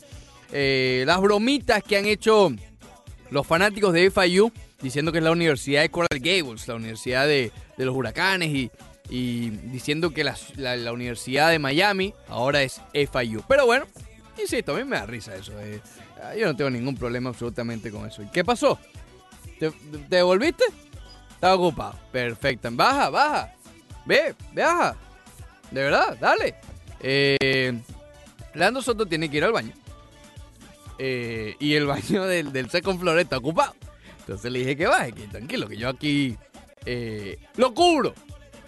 [0.51, 2.51] eh, las bromitas que han hecho
[3.30, 4.51] los fanáticos de FIU
[4.82, 8.49] diciendo que es la Universidad de Coral Gables, la Universidad de, los Huracanes
[9.10, 13.43] y, diciendo que la Universidad de Miami ahora es FIU.
[13.47, 13.86] Pero bueno,
[14.39, 15.54] insisto, a mí me da risa eso.
[15.60, 15.82] eh.
[16.21, 18.21] Ah, Yo no tengo ningún problema absolutamente con eso.
[18.21, 18.80] ¿Y qué pasó?
[19.60, 20.63] ¿Te, te devolviste?
[21.32, 21.95] Estaba ocupado.
[22.12, 22.69] Perfecto.
[22.71, 23.54] Baja, baja.
[24.06, 24.96] Ve, baja.
[25.70, 26.56] De verdad, dale.
[27.00, 27.80] Eh,
[28.54, 29.74] Leandro Soto tiene que ir al baño.
[31.00, 33.76] eh, y el baño del, del second floor está ocupado.
[34.20, 36.38] Entonces le dije que baje, que tranquilo, que yo aquí
[36.86, 38.14] eh, lo cubro.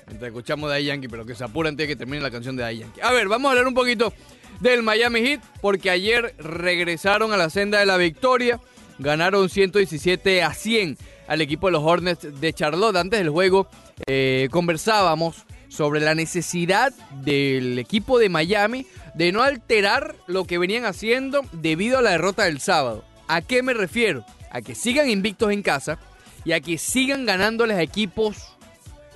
[0.08, 2.78] Mientras escuchamos de Yankee, pero que se apure antes de que termine la canción de
[2.78, 3.02] Yankee.
[3.02, 4.14] A ver, vamos a hablar un poquito
[4.60, 8.60] del Miami Heat, porque ayer regresaron a la senda de la victoria.
[9.00, 12.96] Ganaron 117 a 100 al equipo de los Hornets de Charlotte.
[12.98, 13.68] Antes del juego
[14.08, 20.86] eh, conversábamos sobre la necesidad del equipo de Miami de no alterar lo que venían
[20.86, 23.04] haciendo debido a la derrota del sábado.
[23.28, 24.26] ¿A qué me refiero?
[24.52, 25.98] A que sigan invictos en casa
[26.46, 28.54] y a que sigan ganándoles a equipos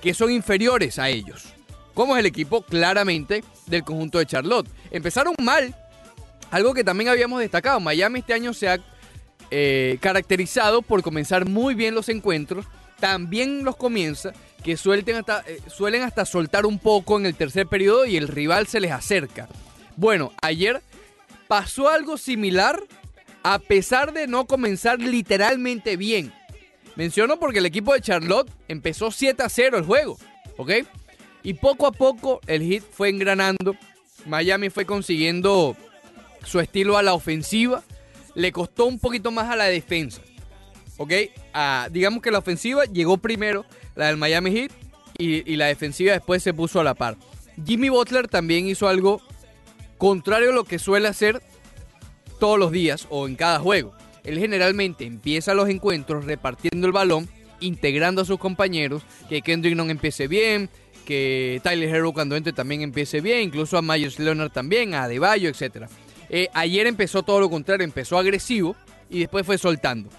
[0.00, 1.54] que son inferiores a ellos.
[1.94, 4.68] Como es el equipo claramente del conjunto de Charlotte.
[4.90, 5.74] Empezaron mal,
[6.50, 7.80] algo que también habíamos destacado.
[7.80, 8.78] Miami este año se ha
[9.50, 12.66] eh, caracterizado por comenzar muy bien los encuentros.
[13.00, 14.32] También los comienza
[14.64, 18.28] que suelten hasta, eh, suelen hasta soltar un poco en el tercer periodo y el
[18.28, 19.48] rival se les acerca.
[19.96, 20.82] Bueno, ayer
[21.46, 22.82] pasó algo similar
[23.42, 26.32] a pesar de no comenzar literalmente bien.
[26.96, 30.18] Menciono porque el equipo de Charlotte empezó 7 a 0 el juego,
[30.56, 30.72] ¿ok?
[31.44, 33.76] Y poco a poco el hit fue engranando.
[34.26, 35.76] Miami fue consiguiendo
[36.44, 37.84] su estilo a la ofensiva.
[38.34, 40.20] Le costó un poquito más a la defensa,
[40.98, 41.12] ¿ok?
[41.54, 43.64] Ah, digamos que la ofensiva llegó primero,
[43.96, 44.72] la del Miami Heat,
[45.16, 47.16] y, la defensiva después se puso a la par.
[47.66, 49.20] Jimmy Butler también hizo algo
[49.96, 51.42] contrario a lo que suele hacer
[52.38, 53.94] todos los días o en cada juego.
[54.22, 59.84] Él generalmente empieza los encuentros repartiendo el balón, integrando a sus compañeros, que Kendrick no
[59.84, 60.70] empiece bien,
[61.04, 65.48] que Tyler Hero cuando entre también empiece bien, incluso a Myers Leonard también, a Adebayo,
[65.48, 65.86] etc.
[66.28, 68.76] Eh, ayer empezó todo lo contrario, empezó agresivo
[69.10, 70.10] y después fue soltando.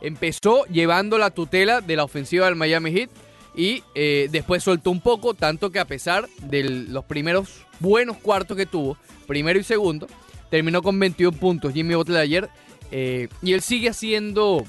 [0.00, 3.10] Empezó llevando la tutela de la ofensiva del Miami Heat
[3.54, 8.56] y eh, después soltó un poco, tanto que a pesar de los primeros buenos cuartos
[8.56, 10.06] que tuvo, primero y segundo,
[10.50, 12.48] terminó con 21 puntos Jimmy Butler ayer
[12.90, 14.64] eh, y él sigue haciendo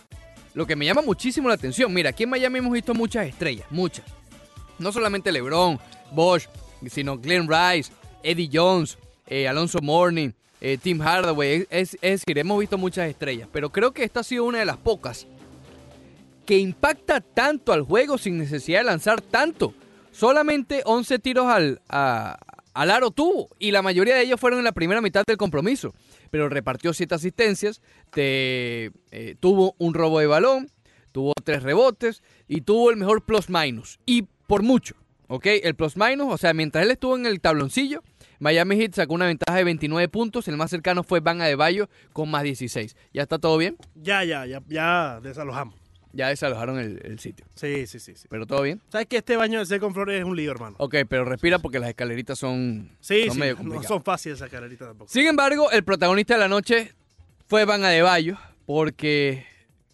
[0.54, 1.94] lo que me llama muchísimo la atención.
[1.94, 4.06] Mira, aquí en Miami hemos visto muchas estrellas, muchas.
[4.78, 5.80] No solamente LeBron,
[6.12, 6.48] Bosch,
[6.88, 7.92] sino Glenn Rice,
[8.24, 11.68] Eddie Jones, eh, Alonso Mourning, eh, Tim Hardaway.
[11.70, 14.78] Es, decir, hemos visto muchas estrellas, pero creo que esta ha sido una de las
[14.78, 15.28] pocas
[16.46, 19.74] que impacta tanto al juego sin necesidad de lanzar tanto.
[20.12, 22.38] Solamente 11 tiros al, a-
[22.74, 25.94] al aro tuvo y la mayoría de ellos fueron en la primera mitad del compromiso.
[26.32, 30.70] Pero repartió 7 asistencias, te, eh, tuvo un robo de balón,
[31.12, 34.00] tuvo 3 rebotes y tuvo el mejor plus minus.
[34.06, 34.96] Y por mucho,
[35.28, 35.46] ¿ok?
[35.64, 38.04] El plus minus, o sea, mientras él estuvo en el tabloncillo,
[38.40, 40.48] Miami Heat sacó una ventaja de 29 puntos.
[40.48, 42.96] El más cercano fue Van Adebayo con más 16.
[43.14, 43.78] ¿Ya está todo bien?
[43.96, 45.76] Ya, ya, ya, ya desalojamos.
[46.12, 47.46] Ya desalojaron el, el sitio.
[47.54, 48.28] Sí, sí, sí, sí.
[48.30, 48.82] ¿Pero todo bien?
[48.90, 50.76] ¿Sabes que este baño de Second Floor es un lío, hermano?
[50.80, 54.50] Ok, pero respira porque las escaleritas son, Sí, son sí, medio no son fáciles esa
[54.50, 55.12] carrerita tampoco.
[55.12, 56.94] Sin embargo, el protagonista de la noche
[57.46, 59.46] fue Van Adebayo, porque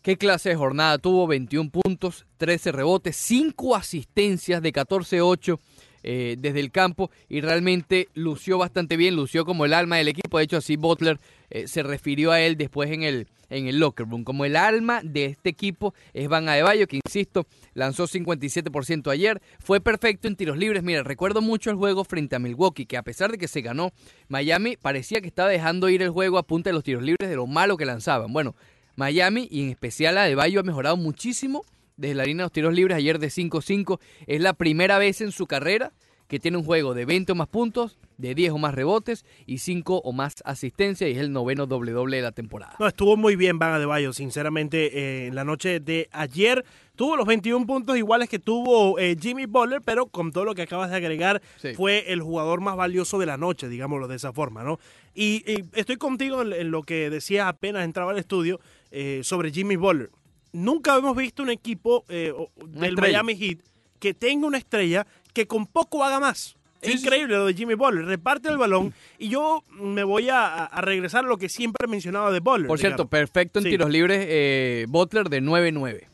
[0.04, 5.60] qué clase de jornada tuvo, 21 puntos, 13 rebotes, 5 asistencias de 14-8
[6.08, 10.38] eh, desde el campo y realmente lució bastante bien, lució como el alma del equipo,
[10.38, 14.08] de hecho así Butler eh, se refirió a él después en el, en el locker
[14.08, 19.42] room, como el alma de este equipo es Van Adebayo, que insisto, lanzó 57% ayer,
[19.58, 23.02] fue perfecto en tiros libres, mira, recuerdo mucho el juego frente a Milwaukee, que a
[23.02, 23.92] pesar de que se ganó,
[24.28, 27.36] Miami parecía que estaba dejando ir el juego a punta de los tiros libres de
[27.36, 28.32] lo malo que lanzaban.
[28.32, 28.56] Bueno,
[28.96, 31.64] Miami y en especial Adebayo ha mejorado muchísimo
[31.98, 34.00] desde la línea de los tiros libres ayer de 5-5.
[34.28, 35.92] Es la primera vez en su carrera
[36.28, 39.60] que tiene un juego de 20 o más puntos, de 10 o más rebotes y
[39.60, 42.76] 5 o más asistencias y es el noveno doble doble de la temporada.
[42.80, 46.66] No, estuvo muy bien Van Adebayo, sinceramente, eh, en la noche de ayer.
[46.96, 50.64] Tuvo los 21 puntos iguales que tuvo eh, Jimmy Butler, pero con todo lo que
[50.64, 51.76] acabas de agregar, Sí.
[51.76, 54.80] fue el jugador más valioso de la noche, digámoslo de esa forma, ¿no?
[55.14, 59.52] Y, y estoy contigo en, en lo que decías apenas entraba al estudio eh, sobre
[59.52, 60.10] Jimmy Butler.
[60.56, 62.34] Nunca hemos visto un equipo eh,
[62.68, 62.96] del.
[62.96, 63.60] Miami Heat
[64.00, 66.56] que tenga una estrella que con poco haga más.
[66.82, 68.06] Es sí, increíble lo de Jimmy Butler.
[68.06, 72.32] Reparte el balón y yo me voy a, regresar a lo que siempre he mencionado
[72.32, 72.68] de Butler.
[72.68, 73.72] Por cierto, perfecto en Sí.
[73.72, 76.08] tiros libres, eh, Butler de 9-9.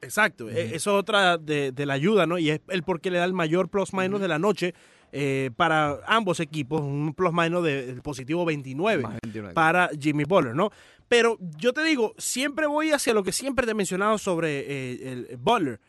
[0.00, 2.38] Exacto, e- eso es otra de, de la ayuda, ¿no?
[2.38, 4.74] Y es el por qué le da el mayor plus minus de la noche
[5.12, 9.54] eh, para ambos equipos, un plus minus de, del positivo 29 Más 29.
[9.54, 10.70] para Jimmy Butler, ¿no?
[11.08, 15.12] Pero yo te digo, siempre voy hacia lo que siempre te he mencionado sobre eh,
[15.12, 15.80] el, el Butler.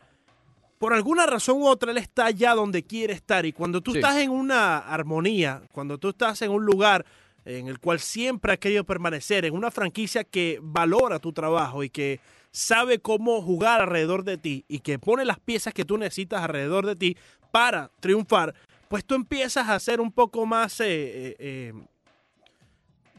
[0.78, 3.44] Por alguna razón u otra, él está allá donde quiere estar.
[3.44, 3.98] Y cuando tú Sí.
[3.98, 7.04] estás en una armonía, cuando tú estás en un lugar
[7.44, 11.90] en el cual siempre has querido permanecer, en una franquicia que valora tu trabajo y
[11.90, 16.42] que sabe cómo jugar alrededor de ti y que pone las piezas que tú necesitas
[16.42, 17.16] alrededor de ti
[17.50, 18.54] para triunfar,
[18.88, 21.72] pues tú empiezas a ser un poco más eh, eh, eh,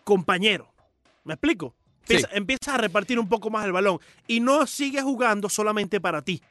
[0.04, 0.68] compañero.
[1.24, 1.76] ¿Me explico?
[2.02, 2.34] Empieza- Sí.
[2.38, 6.42] Empiezas a repartir un poco más el balón y no sigues jugando solamente para ti.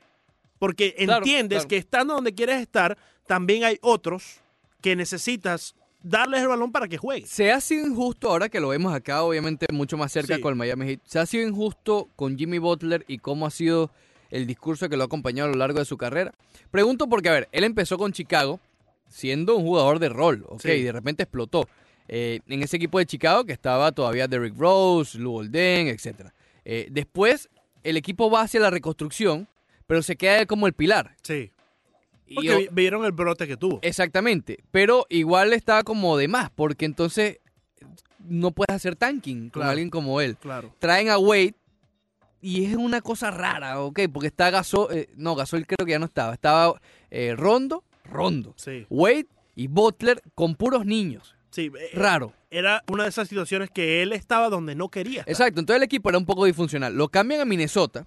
[0.59, 1.69] Porque Claro, entiendes claro.
[1.69, 4.41] que estando donde quieres estar, también hay otros
[4.81, 7.27] que necesitas darles el balón para que jueguen.
[7.27, 10.41] Se ha sido injusto, ahora que lo vemos acá, obviamente mucho más cerca Sí.
[10.41, 13.91] con el Miami Heat, se ha sido injusto con Jimmy Butler y cómo ha sido
[14.31, 16.33] el discurso que lo ha acompañado a lo largo de su carrera.
[16.71, 18.61] Pregunto porque, a ver, él empezó con Chicago
[19.09, 20.61] siendo un jugador de rol, ¿ok?
[20.63, 20.71] Sí.
[20.71, 21.69] Y de repente explotó.
[22.13, 26.31] Eh, en ese equipo de Chicago que estaba todavía Derrick Rose, Lou Olden, etc.
[26.65, 27.49] Eh, después,
[27.85, 29.47] el equipo va hacia la reconstrucción,
[29.87, 31.15] pero se queda como el pilar.
[31.23, 31.53] Sí.
[32.27, 33.79] Y Porque yo- vi- vieron el brote que tuvo.
[33.83, 37.39] Exactamente, pero igual estaba como de más, porque entonces
[38.29, 40.37] no puedes hacer tanking con alguien como él.
[40.37, 40.75] Claro.
[40.81, 41.55] Traen a Wade
[42.41, 44.01] y es una cosa rara, ¿ok?
[44.13, 48.53] Porque está Gasol, eh, no, Gasol creo que ya no estaba, estaba eh, Rondo, Rondo,
[48.57, 48.85] Sí.
[48.91, 51.37] Wade y Butler con puros niños.
[51.51, 51.71] Sí.
[51.79, 52.33] eh, Raro.
[52.51, 55.21] Era una de esas situaciones que él estaba donde no quería.
[55.21, 55.31] estar.
[55.33, 56.95] Exacto, entonces el equipo era un poco disfuncional.
[56.95, 58.07] Lo cambian a Minnesota,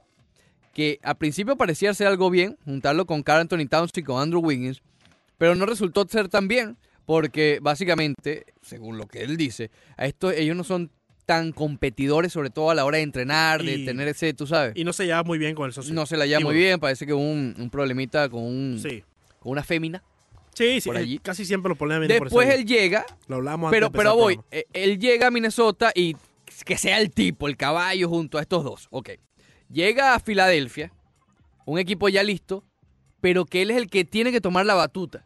[0.73, 4.41] que a principio parecía hacer algo bien, juntarlo con Carl Anthony Towns y con Andrew
[4.41, 4.82] Wiggins,
[5.38, 10.32] pero no resultó ser tan bien, porque básicamente, según lo que él dice, a esto
[10.32, 10.89] ellos no son
[11.25, 14.73] tan competidores, sobre todo a la hora de entrenar, de Y- tener ese, tú sabes.
[14.75, 15.93] Y no se lleva muy bien con el socio.
[15.93, 18.43] no se la lleva Y muy bueno, bien, parece que hubo un, un problemita con,
[18.43, 19.03] un, Sí.
[19.39, 20.03] con una fémina.
[20.53, 20.89] Sí, sí.
[20.89, 21.17] Por eh, allí.
[21.19, 24.39] Casi siempre los problemas vienen Después él llega, Lo hablamos pero, de pero el voy,
[24.51, 26.15] eh, él llega a Minnesota y
[26.65, 28.87] que sea el tipo, el caballo junto a estos dos.
[28.91, 29.11] Ok.
[29.69, 30.93] Llega a Filadelfia,
[31.65, 32.63] un equipo ya listo,
[33.21, 35.25] pero que él es el que tiene que tomar la batuta.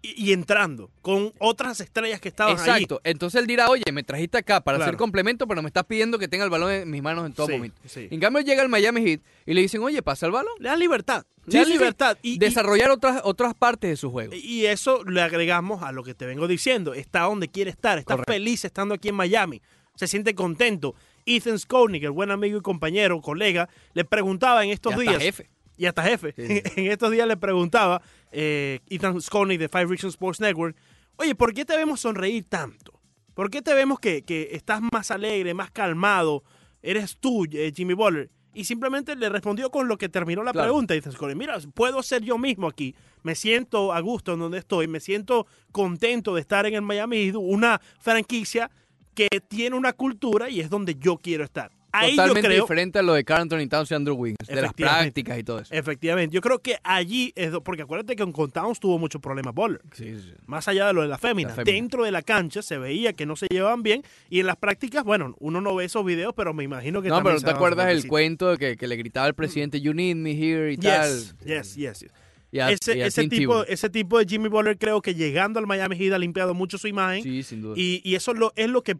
[0.00, 2.70] Y, y entrando con otras estrellas que estaban allí.
[2.70, 3.00] Exacto.
[3.02, 4.90] Entonces él dirá, oye, me trajiste acá para Claro.
[4.90, 7.48] hacer complemento, pero me estás pidiendo que tenga el balón en mis manos en todo
[7.48, 7.80] Sí, momento.
[7.86, 8.06] sí.
[8.10, 10.52] En cambio llega el Miami Heat y le dicen, oye, pasa el balón.
[10.60, 11.24] Le dan libertad.
[11.46, 12.16] Le dan libertad.
[12.22, 14.32] Y, y- Desarrollar otras, otras partes de su juego.
[14.34, 16.94] y eso le agregamos a lo que te vengo diciendo.
[16.94, 17.98] Está donde quiere estar.
[17.98, 18.32] Está Correcto.
[18.32, 19.60] feliz estando aquí en Miami.
[19.96, 20.94] Se siente contento.
[21.26, 25.18] Ethan Skolnick, el buen amigo y compañero, colega, le preguntaba en estos días.
[25.18, 25.50] jefe.
[25.78, 26.32] Y hasta jefe.
[26.36, 26.62] Sí.
[26.80, 30.76] en estos días le preguntaba eh, Ethan Skolnick de Five Reasons Sports Network,
[31.16, 33.00] oye, ¿por qué te vemos sonreír tanto?
[33.34, 36.42] ¿Por qué te vemos que, que estás más alegre, más calmado?
[36.82, 38.30] Eres tú, eh, Jimmy Butler.
[38.52, 40.66] Y simplemente le respondió con lo que terminó la Claro.
[40.68, 40.94] pregunta.
[40.94, 42.96] Ethan Skolnick, mira, puedo ser yo mismo aquí.
[43.22, 44.88] Me siento a gusto en donde estoy.
[44.88, 48.68] Me siento contento de estar en el Miami una franquicia
[49.14, 51.70] que tiene una cultura y es donde yo quiero estar.
[51.90, 54.60] Ahí Totalmente yo creo, diferente a lo de Carl Anthony Towns y Andrew Wiggins, de
[54.60, 55.72] las prácticas y todo eso.
[55.74, 59.80] Efectivamente, yo creo que allí es porque acuérdate que con Towns tuvo muchos problemas Butler.
[59.94, 60.32] Sí, sí.
[60.46, 61.74] Más allá de lo de la fémina, La fémina.
[61.74, 65.02] dentro de la cancha se veía que no se llevaban bien y en las prácticas,
[65.02, 68.06] bueno, uno no ve esos videos, pero me imagino que No, pero ¿te acuerdas el
[68.06, 71.08] cuento de que, que le gritaba al presidente, you need me here y tal?
[71.10, 72.00] Yes, yes, yes.
[72.00, 72.10] yes.
[72.50, 75.96] Y a- ese, y tipo, ese tipo de Jimmy Butler creo que llegando al Miami
[75.96, 77.74] Heat ha limpiado mucho su imagen Sí, sin duda.
[77.78, 78.96] y, y eso lo, es lo que,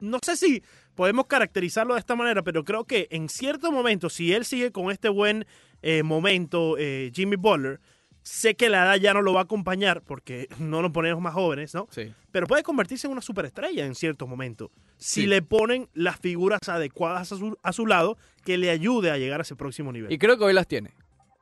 [0.00, 0.62] no sé si
[0.96, 4.90] podemos caracterizarlo de esta manera, pero creo que en cierto momento, si él sigue con
[4.90, 5.46] este buen
[5.82, 7.78] eh, momento, eh, Jimmy Butler,
[8.22, 11.34] sé que la edad ya no lo va a acompañar porque no nos ponemos más
[11.34, 11.86] jóvenes, ¿no?
[11.90, 12.12] Sí.
[12.32, 14.70] Pero puede convertirse en una superestrella en ciertos momentos.
[14.96, 15.26] Si Sí.
[15.26, 19.40] le ponen las figuras adecuadas a su, a su lado que le ayude a llegar
[19.40, 20.10] a ese próximo nivel.
[20.12, 20.90] Y creo que hoy las tiene.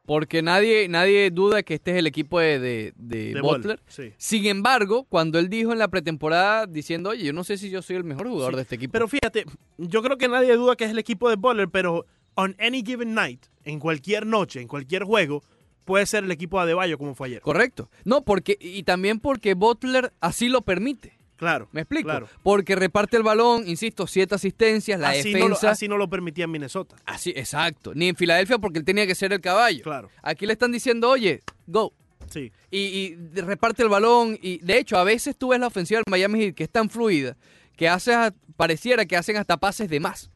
[0.07, 3.81] Porque nadie, nadie duda que este es el equipo de, de, de De Butler.
[3.87, 4.13] sí.
[4.19, 7.81] Sin embargo, cuando él dijo en la pretemporada diciendo, oye, yo no sé si yo
[7.81, 8.93] soy el mejor jugador Sí, de este equipo.
[8.93, 9.47] Pero fíjate,
[9.79, 13.15] yo creo que nadie duda que es el equipo de Butler, pero on any given
[13.15, 15.43] night, en cualquier noche, en cualquier juego,
[15.87, 17.41] puede ser el equipo de Adebayo como fue ayer.
[17.41, 17.89] Correcto.
[18.05, 21.17] No, porque, y también porque Butler así lo permite.
[21.37, 21.69] Claro.
[21.73, 22.09] ¿Me explico?
[22.09, 22.29] Claro.
[22.43, 25.71] Porque reparte el balón, insisto, siete asistencias, la así, no lo, defensa.
[25.71, 26.97] así no lo permitía en Minnesota.
[27.05, 27.93] Así, exacto.
[27.95, 29.83] Ni en Filadelfia porque él tenía que ser el caballo.
[29.83, 30.11] Claro.
[30.23, 31.93] Aquí le están diciendo, oye, go.
[32.31, 32.53] Sí.
[32.71, 34.39] Y, reparte el balón.
[34.41, 36.89] Y de hecho, a veces tú ves la ofensiva del Miami Heat que es tan
[36.89, 37.37] fluida
[37.77, 38.13] que hace,
[38.57, 40.31] pareciera que hacen hasta pases de más.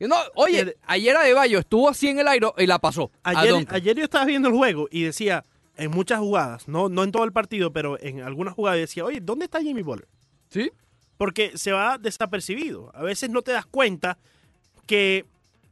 [0.00, 3.10] No, oye, ayer Adebayo estuvo así en el aire y la pasó.
[3.22, 5.44] Ayer, ayer yo estaba viendo el juego y decía,
[5.76, 9.20] en muchas jugadas, no, no en todo el partido, pero en algunas jugadas decía, oye,
[9.20, 10.08] ¿dónde está Jimmy Butler?
[10.54, 10.70] ¿Sí?
[11.16, 12.90] porque se va desapercibido.
[12.94, 14.18] A veces no te das cuenta
[14.86, 15.24] que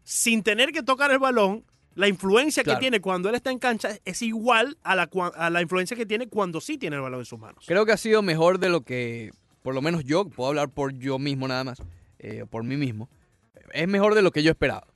[0.04, 1.64] sin tener que tocar el balón,
[1.94, 2.78] la influencia Claro.
[2.78, 6.06] que tiene cuando él está en cancha es igual a la, a la influencia que
[6.06, 7.64] tiene cuando sí tiene el balón en sus manos.
[7.66, 9.30] Creo que ha sido mejor de lo que,
[9.62, 11.82] por lo menos yo, puedo hablar por yo mismo nada más,
[12.20, 13.08] eh, por mí mismo,
[13.72, 14.86] es mejor de lo que yo esperaba.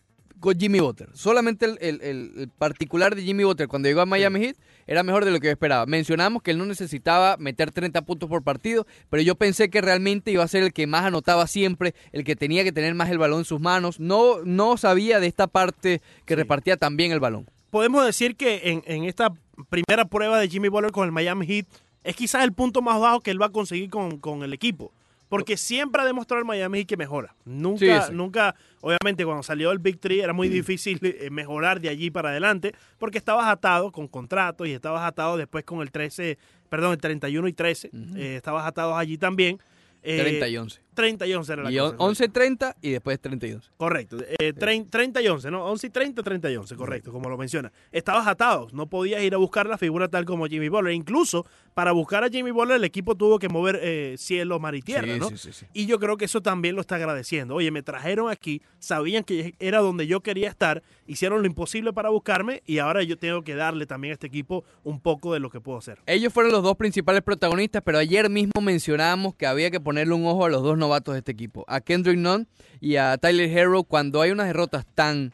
[0.40, 1.08] Con Jimmy Butler.
[1.14, 5.30] Solamente el, el- particular de Jimmy Butler cuando llegó a Miami Heat era mejor de
[5.30, 5.86] lo que yo esperaba.
[5.86, 10.30] Mencionamos que él no necesitaba meter 30 puntos por partido, pero yo pensé que realmente
[10.30, 13.18] iba a ser el que más anotaba siempre, el que tenía que tener más el
[13.18, 13.98] balón en sus manos.
[13.98, 16.40] No, no sabía de esta parte que Sí.
[16.40, 17.48] repartía tan bien el balón.
[17.70, 19.32] Podemos decir que en, en esta
[19.70, 21.66] primera prueba de Jimmy Butler con el Miami Heat
[22.04, 24.92] es quizás el punto más bajo que él va a conseguir con, con el equipo.
[25.28, 27.34] Porque siempre ha demostrado el Miami que mejora.
[27.44, 28.14] Nunca, Sí, sí.
[28.14, 32.28] nunca, obviamente cuando salió el Big Three era muy difícil eh, mejorar de allí para
[32.30, 36.98] adelante porque estabas atado con contratos y estabas atado después con el 13, perdón, el
[36.98, 37.90] 31 y 13.
[38.16, 39.58] eh, estabas atados allí también.
[40.02, 40.80] Eh, 30 y 11.
[40.96, 41.94] 30 y 11 era la Y cosa.
[41.98, 43.70] 11, 30 y después 30 y 11.
[43.76, 44.16] Correcto.
[44.40, 45.64] Eh, trein- 30 y 11, ¿no?
[45.66, 47.70] 11 y 30, 30 y 11, correcto, como lo menciona.
[47.92, 50.94] Estabas atado, no podías ir a buscar la figura tal como Jimmy Butler.
[50.94, 54.82] Incluso para buscar a Jimmy Butler el equipo tuvo que mover eh, cielo, mar y
[54.82, 55.28] tierra, Sí, ¿no?
[55.28, 55.66] sí, sí.
[55.74, 57.54] Y yo creo que eso también lo está agradeciendo.
[57.54, 62.08] Oye, me trajeron aquí, sabían que era donde yo quería estar, hicieron lo imposible para
[62.08, 65.50] buscarme y ahora yo tengo que darle también a este equipo un poco de lo
[65.50, 65.98] que puedo hacer.
[66.06, 70.24] Ellos fueron los dos principales protagonistas, pero ayer mismo mencionábamos que había que ponerle un
[70.26, 72.46] ojo a los dos novatos de este equipo, a Kendrick Nunn
[72.80, 75.32] y a Tyler Hero, cuando hay unas derrotas tan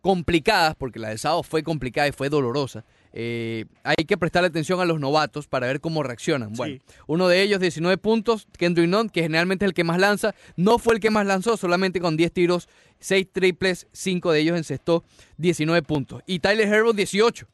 [0.00, 2.84] complicadas, porque la del sábado fue complicada y fue dolorosa.
[3.18, 6.52] eh, hay que prestarle atención a los novatos para ver cómo reaccionan.
[6.52, 6.82] Bueno, Sí.
[7.06, 10.78] uno de ellos 19 puntos, Kendrick Nunn, que generalmente es el que más lanza, no
[10.78, 12.68] fue el que más lanzó, solamente con 10 tiros,
[13.00, 15.02] 6 triples, 5 de ellos encestó,
[15.38, 16.22] 19 puntos.
[16.26, 17.46] Y Tyler Hero 18.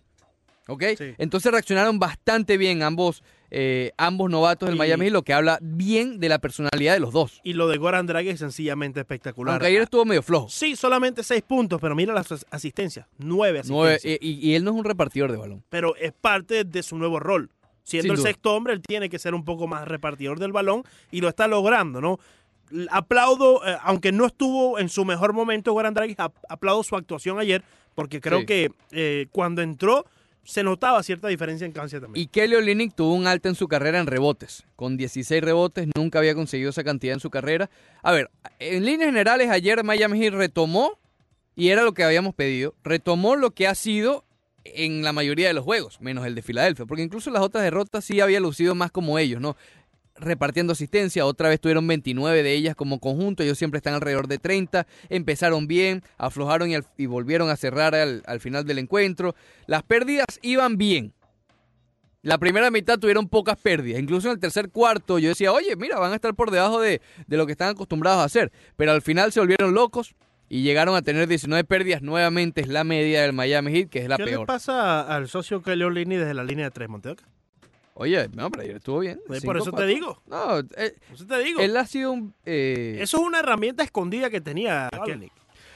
[0.69, 0.85] ¿Ok?
[0.97, 1.15] Sí.
[1.19, 6.21] Entonces reaccionaron bastante bien ambos, eh, ambos novatos del Y- Miami, lo que habla bien
[6.21, 7.41] de la personalidad de los dos.
[7.43, 9.55] Y lo de Goran Dragic es sencillamente espectacular.
[9.55, 10.49] Aunque ayer estuvo medio flojo.
[10.49, 13.71] Sí, solamente 6 puntos, pero mira las as- asistencias, 9 asistencias.
[13.77, 15.65] Nueve, eh, y, y él no es un repartidor de balón.
[15.69, 17.51] pero es parte de su nuevo rol.
[17.85, 18.29] Siendo Sin el duda.
[18.29, 21.49] sexto hombre, él tiene que ser un poco más repartidor del balón y lo está
[21.49, 22.21] logrando, ¿no?
[22.91, 27.39] Aplaudo, eh, aunque no estuvo en su mejor momento Goran Dragic, ap- aplaudo su actuación
[27.39, 27.63] ayer
[27.95, 28.47] porque creo Sí.
[28.47, 30.07] que eh, cuando entró
[30.45, 32.23] se notaba cierta diferencia en cancha también.
[32.23, 34.65] Y Kelly Olynyk tuvo un alta en su carrera en rebotes.
[34.77, 37.71] Con 16 rebotes, nunca había conseguido esa cantidad en su carrera.
[38.03, 40.99] A ver, en líneas generales, ayer Miami Heat retomó,
[41.55, 44.25] y era lo que habíamos pedido, retomó lo que ha sido
[44.65, 48.05] en la mayoría de los juegos, menos el de Filadelfia, porque incluso las otras derrotas
[48.05, 49.57] sí había lucido más como ellos, ¿no?
[50.17, 54.39] Repartiendo asistencia, otra vez tuvieron 29 de ellas como conjunto, ellos siempre están alrededor de
[54.39, 59.35] 30, empezaron bien, aflojaron y, al- y volvieron a cerrar al, al final del encuentro.
[59.67, 61.15] Las pérdidas iban bien,
[62.21, 64.01] la primera mitad tuvieron pocas pérdidas.
[64.01, 67.01] Incluso en el tercer cuarto yo decía, oye, mira, van a estar por debajo de,
[67.27, 68.53] de lo que están acostumbrados a hacer.
[68.77, 70.15] Pero al final se volvieron locos
[70.49, 72.01] y llegaron a tener 19 pérdidas.
[72.03, 74.47] Nuevamente es la media del Miami Heat, que es la ¿Qué le peor.
[74.47, 77.25] pasa al socio Kelly Olynyk desde la línea de tres, Monteoca?
[77.95, 79.21] Oye, no, pero ayer estuvo bien.
[79.45, 80.23] Por eso te digo.
[80.27, 81.61] No, eh, Por eso te digo.
[81.61, 82.35] él ha sido un...
[82.47, 85.31] eh, Eso es una herramienta escondida que tenía Kelly.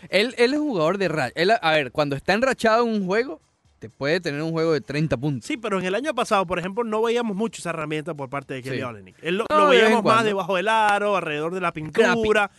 [0.08, 1.34] él, él es un jugador de racha.
[1.60, 3.40] A ver, cuando está enrachado en un juego,
[3.78, 5.46] te puede tener un juego de 30 puntos.
[5.46, 8.54] Sí, pero en el año pasado, por ejemplo, no veíamos mucho esa herramienta por parte
[8.54, 9.14] de Kelly Sí.
[9.20, 12.50] Él lo, No, lo veíamos más debajo del aro, alrededor de la pintura.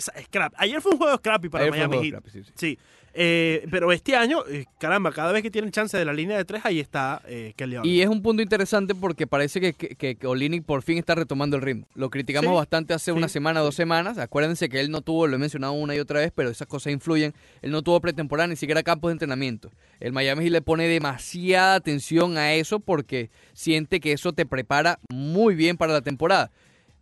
[0.00, 0.52] Scrap.
[0.56, 2.08] Ayer fue un juego scrappy para Ayer Miami Heat.
[2.08, 2.52] scrappy, sí, sí.
[2.54, 2.78] Sí.
[3.18, 6.44] Eh, pero este año, eh, caramba, cada vez que tienen chance de la línea de
[6.44, 7.78] tres, ahí está eh, Kelly.
[7.82, 11.14] Y es un punto interesante porque parece que, que, que- que Olynyk por fin está
[11.14, 11.86] retomando el ritmo.
[11.94, 14.18] Lo criticamos Sí, bastante hace sí, una semana, dos semanas.
[14.18, 16.92] Acuérdense que él no tuvo, lo he mencionado una y otra vez, pero esas cosas
[16.92, 17.32] influyen.
[17.62, 19.70] Él no tuvo pretemporada, ni siquiera campos de entrenamiento.
[19.98, 24.98] El Miami Heat le pone demasiada atención a eso porque siente que eso te prepara
[25.08, 26.50] muy bien para la temporada.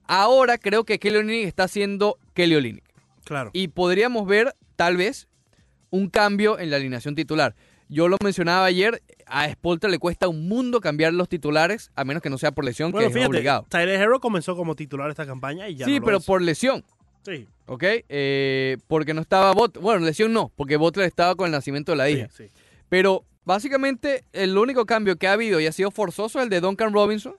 [0.07, 2.85] Ahora creo que Kelly Olynyk está haciendo Kelly Olynyk.
[3.25, 3.51] Claro.
[3.53, 5.29] Y podríamos ver, tal vez,
[5.91, 7.55] un cambio en la alineación titular.
[7.89, 12.23] Yo lo mencionaba ayer, a Spolter le cuesta un mundo cambiar los titulares, a menos
[12.23, 13.67] que no sea por lesión, bueno, que es fíjate, obligado.
[13.69, 16.25] Tyler Hero comenzó como titular esta campaña y ya Sí, no lo pero es.
[16.25, 16.85] por lesión,
[17.25, 17.83] Sí, ¿ok?
[18.09, 19.83] Eh, porque no estaba Butler.
[19.83, 22.29] Bueno, lesión no, porque Butler estaba con el nacimiento de la sí, hija.
[22.31, 22.51] sí.
[22.91, 26.61] Pero básicamente el único cambio que ha habido y ha sido forzoso es el de
[26.61, 27.35] Duncan Robinson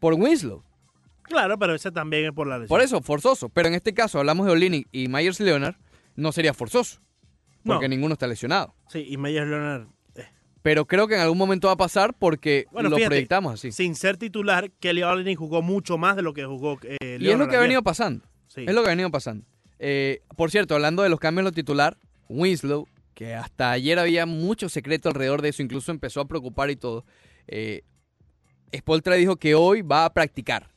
[0.00, 0.62] por Winslow.
[1.28, 2.68] Claro, pero ese también es por la lesión.
[2.68, 3.48] Por eso, forzoso.
[3.48, 5.74] Pero en este caso hablamos de Olinick y Myers Leonard,
[6.14, 7.00] no sería forzoso.
[7.64, 7.94] Porque No.
[7.94, 8.74] ninguno está lesionado.
[8.88, 10.26] Sí, y Meyers Leonard, eh,
[10.62, 13.72] Pero creo que en algún momento va a pasar porque Bueno, lo fíjate, proyectamos así.
[13.72, 17.20] sin ser titular, Kelly Olynyk jugó mucho más de lo que jugó eh, y es
[17.20, 18.24] Leonard lo que ha venido pasando.
[18.46, 18.64] Sí.
[18.66, 19.44] Es lo que ha venido pasando.
[19.80, 24.26] Eh, por cierto, hablando de los cambios en lo titular, Winslow, que hasta ayer había
[24.26, 27.04] mucho secreto alrededor de eso, incluso empezó a preocupar y todo.
[27.48, 27.82] Eh,
[28.74, 30.68] Spoltra dijo que hoy va a practicar.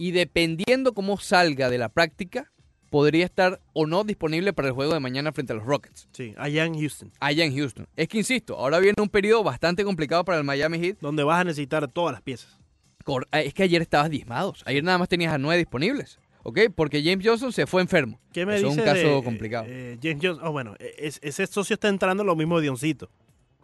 [0.00, 2.50] Y dependiendo cómo salga de la práctica,
[2.88, 6.08] podría estar o no disponible para el juego de mañana frente a los Rockets.
[6.12, 7.86] Sí, allá en Houston, Allá en Houston.
[7.96, 10.96] Es que insisto, ahora viene un periodo bastante complicado para el Miami Heat.
[11.02, 12.58] donde vas a necesitar todas las piezas.
[13.04, 14.62] Cor- eh, Es que ayer estabas diezmados.
[14.64, 16.18] Ayer nada más tenías a nueve disponibles.
[16.44, 16.58] ¿Ok?
[16.74, 18.18] Porque James Johnson se fue enfermo.
[18.32, 19.66] ¿Qué me Eso es un caso de, complicado.
[19.68, 20.40] eh, James Jones?
[20.42, 23.10] Oh, bueno, eh, es- ese socio está entrando en lo mismo de Dioncito.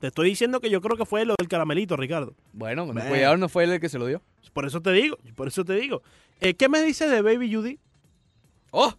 [0.01, 2.35] Te estoy diciendo que yo creo que fue lo del caramelito, Ricardo.
[2.53, 4.21] Bueno, cuidado no fue él el que se lo dio.
[4.53, 6.03] Por eso te digo, por eso te digo.
[6.41, 7.79] Eh, ¿Qué me dice de Baby Judy?
[8.71, 8.95] ¡Oh!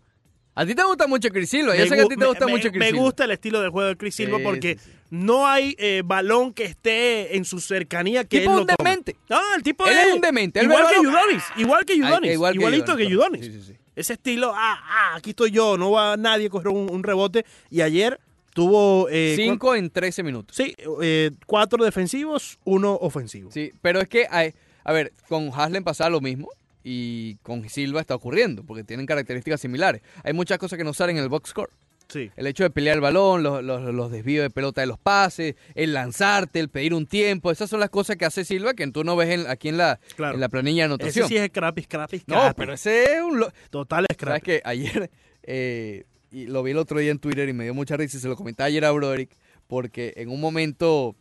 [0.56, 1.76] A ti te gusta mucho Chris Silva.
[1.76, 3.02] Yo Me sé que a ti te me- gusta me- mucho Chris Me Silva.
[3.04, 4.98] gusta el estilo de juego de Chris Silva Sí, porque sí, sí.
[5.12, 9.16] no hay eh, balón que esté en su cercanía que Tipo él un demente.
[9.30, 11.04] No, el tipo Él es un demente, él Igual que.
[11.04, 13.64] Yudonis, igual que Yudonis, Ah, igual que igualito que Yudonis, Yudonis.
[13.66, 13.80] sí, sí, sí.
[13.96, 17.46] ese estilo, ah, ah, aquí estoy yo, no va nadie a coger un, un rebote.
[17.70, 18.20] Y ayer
[18.58, 19.08] tuvo...
[19.10, 20.56] eh, 5 en 13 minutos.
[20.56, 23.52] Sí, eh, cuatro defensivos, uno ofensivo.
[23.52, 24.54] Sí, pero es que, hay,
[24.84, 26.50] a ver, con Haslem pasaba lo mismo
[26.84, 30.02] y con Silva está ocurriendo, porque tienen características similares.
[30.24, 31.70] Hay muchas cosas que no salen en el box score.
[32.10, 32.32] Sí.
[32.38, 35.56] El hecho de pelear el balón, los, los- los desvíos de pelota de los pases,
[35.76, 39.04] el lanzarte, el pedir un tiempo, esas son las cosas que hace Silva que tú
[39.04, 40.36] no ves en- aquí en la, Claro.
[40.36, 41.28] en la planilla de Ese anotación.
[41.28, 42.54] sí es scrappy, scrappy, no, scrappy.
[42.58, 43.40] pero ese es un...
[43.42, 44.42] lo- Total ¿Sabes scrappy.
[44.46, 45.12] que Ayer,
[45.44, 48.20] eh, y lo vi el otro día en Twitter y me dio mucha risa y
[48.20, 49.30] se lo comentaba ayer a Broderick,
[49.68, 51.16] porque en un momento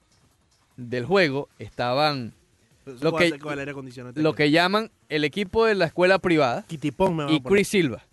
[0.76, 2.32] del juego estaban
[3.00, 3.38] lo que-
[4.14, 7.40] lo que llaman el equipo de la escuela privada Kitipón me y.
[7.40, 8.04] Chris Silva.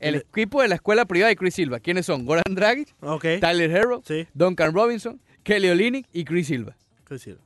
[0.00, 1.80] El equipo de la escuela privada y Chris Silva.
[1.80, 2.26] ¿Quiénes son?
[2.26, 3.24] Goran Dragic, Ok.
[3.40, 4.26] Tyler Herro, Sí.
[4.34, 6.76] Duncan Robinson, Kelly Olynyk y Chris Silva.
[7.04, 7.40] Chris Silva.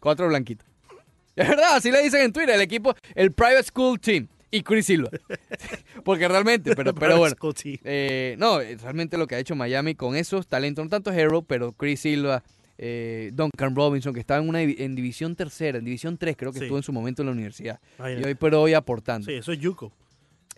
[0.00, 0.66] Cuatro blanquitos.
[1.36, 4.86] Es verdad, así le dicen en Twitter, el equipo, el Private School Team y Chris
[4.86, 5.10] Silva.
[6.04, 7.34] Porque realmente, pero, pero bueno.
[7.82, 11.42] Eh, no, eh, realmente lo que ha hecho Miami con esos talentos, no tanto Hero,
[11.42, 12.44] pero Chris Silva,
[12.78, 16.58] eh, Duncan Robinson, que estaba en una en división tercera, en división 3, creo que
[16.60, 16.64] Sí.
[16.66, 17.80] estuvo en su momento en la universidad.
[17.98, 19.26] Y hoy por hoy aportando.
[19.26, 19.92] Sí, eso es Yuko.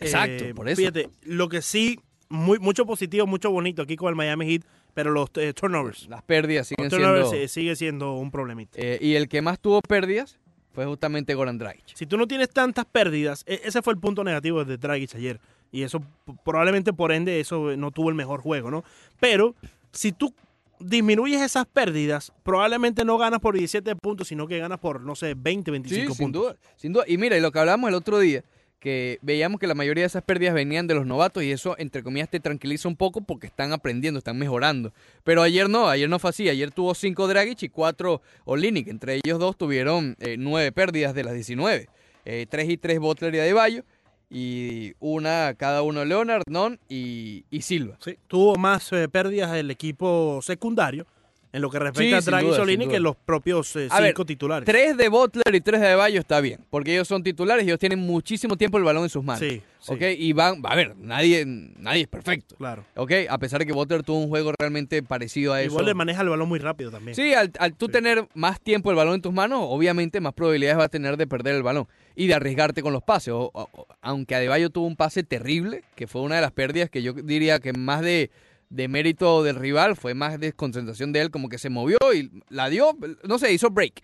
[0.01, 0.77] Exacto, por eso.
[0.77, 5.11] Fíjate, lo que sí, muy, mucho positivo, mucho bonito aquí con el Miami Heat, pero
[5.13, 6.09] los eh, turnovers.
[6.09, 7.45] Las pérdidas siguen Los turnovers siendo...
[7.45, 8.79] eh, sigue siendo un problemita.
[8.81, 10.39] eh, y el que más tuvo pérdidas
[10.75, 11.85] fue justamente Goran Dragic.
[11.95, 15.41] Si tú no tienes tantas pérdidas, e- ese fue el punto negativo de Dragic ayer.
[15.73, 16.03] Y eso,
[16.45, 18.85] probablemente por ende, eso no tuvo el mejor juego, ¿no?
[19.21, 19.55] Pero
[19.93, 20.35] si tú
[20.81, 25.35] disminuyes esas pérdidas, probablemente no ganas por 17 puntos, sino que ganas por, no sé,
[25.37, 26.43] 20, 25 Sí, sin puntos.
[26.43, 27.05] duda, sin duda.
[27.07, 28.45] Y mira, y lo que hablamos el otro día,
[28.85, 32.03] que veíamos que la mayoría de esas pérdidas venían de los novatos y eso, entre
[32.03, 34.93] comillas, te tranquiliza un poco porque están aprendiendo, están mejorando.
[35.25, 36.51] Pero ayer no, ayer no fue así.
[36.51, 38.89] Ayer tuvo cinco Dragic y cuatro Olinick.
[38.89, 41.89] Entre ellos dos tuvieron eh, nueve pérdidas de las 19.
[42.27, 43.85] Eh, tres y tres Butler y Adebayo.
[44.29, 47.97] Y una cada uno Leonard, Non y, y Silva.
[48.05, 51.07] Sí, tuvo más eh, pérdidas el equipo secundario
[51.55, 54.67] en lo que respecta Sí, a duda, Solini que los propios eh, ver, cinco titulares.
[54.67, 57.79] Tres de Butler y tres de Adebayo está bien, porque ellos son titulares y ellos
[57.79, 59.39] tienen muchísimo tiempo el balón en sus manos.
[59.41, 59.93] Sí, sí.
[59.93, 60.03] ¿Ok?
[60.19, 62.57] Y van, a ver, nadie, nadie es perfecto.
[62.57, 62.85] Claro.
[62.97, 63.13] ¿Ok?
[63.31, 65.71] A pesar de que Butler tuvo un juego realmente parecido a eso.
[65.71, 67.15] Igual le maneja el balón muy rápido también.
[67.15, 70.81] Sí, al, al tú tener más tiempo el balón en tus manos, obviamente más probabilidades
[70.81, 71.87] va a tener de perder el balón
[72.17, 73.33] y de arriesgarte con los pases.
[73.33, 77.01] O- o- aunque Adebayo tuvo un pase terrible, que fue una de las pérdidas que
[77.03, 78.31] yo diría que más de,
[78.71, 82.69] de mérito del rival, fue más desconcentración de él, como que se movió y la
[82.69, 84.03] dio, no sé, hizo break.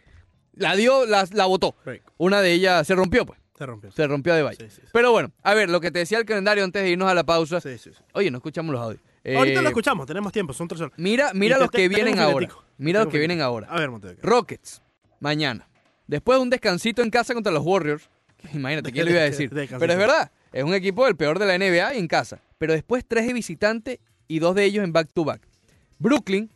[0.54, 1.74] La dio, la, la botó.
[1.84, 2.02] Break.
[2.18, 3.38] Una de ellas se rompió, pues.
[3.56, 3.92] Se rompió.
[3.92, 4.50] Se rompió.
[4.52, 4.82] Sí, sí, sí.
[4.92, 7.24] Pero bueno, a ver, lo que te decía el calendario antes de irnos a la
[7.24, 7.60] pausa.
[7.60, 8.02] Sí, sí, sí.
[8.14, 9.02] Oye, no escuchamos los audios.
[9.36, 10.94] Ahorita Eh, lo escuchamos, tenemos tiempo, son tres horas.
[10.96, 12.48] Mira, mira los que vienen ahora.
[12.78, 13.66] Mira los que vienen ahora.
[13.70, 14.20] A ver, Montevideo.
[14.22, 14.82] Rockets,
[15.20, 15.68] mañana.
[16.06, 18.08] Después de un descansito en casa contra los Warriors.
[18.54, 19.50] Imagínate, ¿quién lo iba a decir?
[19.50, 22.40] Pero es verdad, es un equipo del peor de la NBA y en casa.
[22.56, 24.00] Pero después tres de visitante
[24.30, 25.40] y dos de ellos en back-to-back.
[25.98, 26.48] Brooklyn,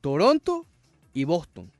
[0.00, 0.66] Toronto
[1.14, 1.70] y Boston.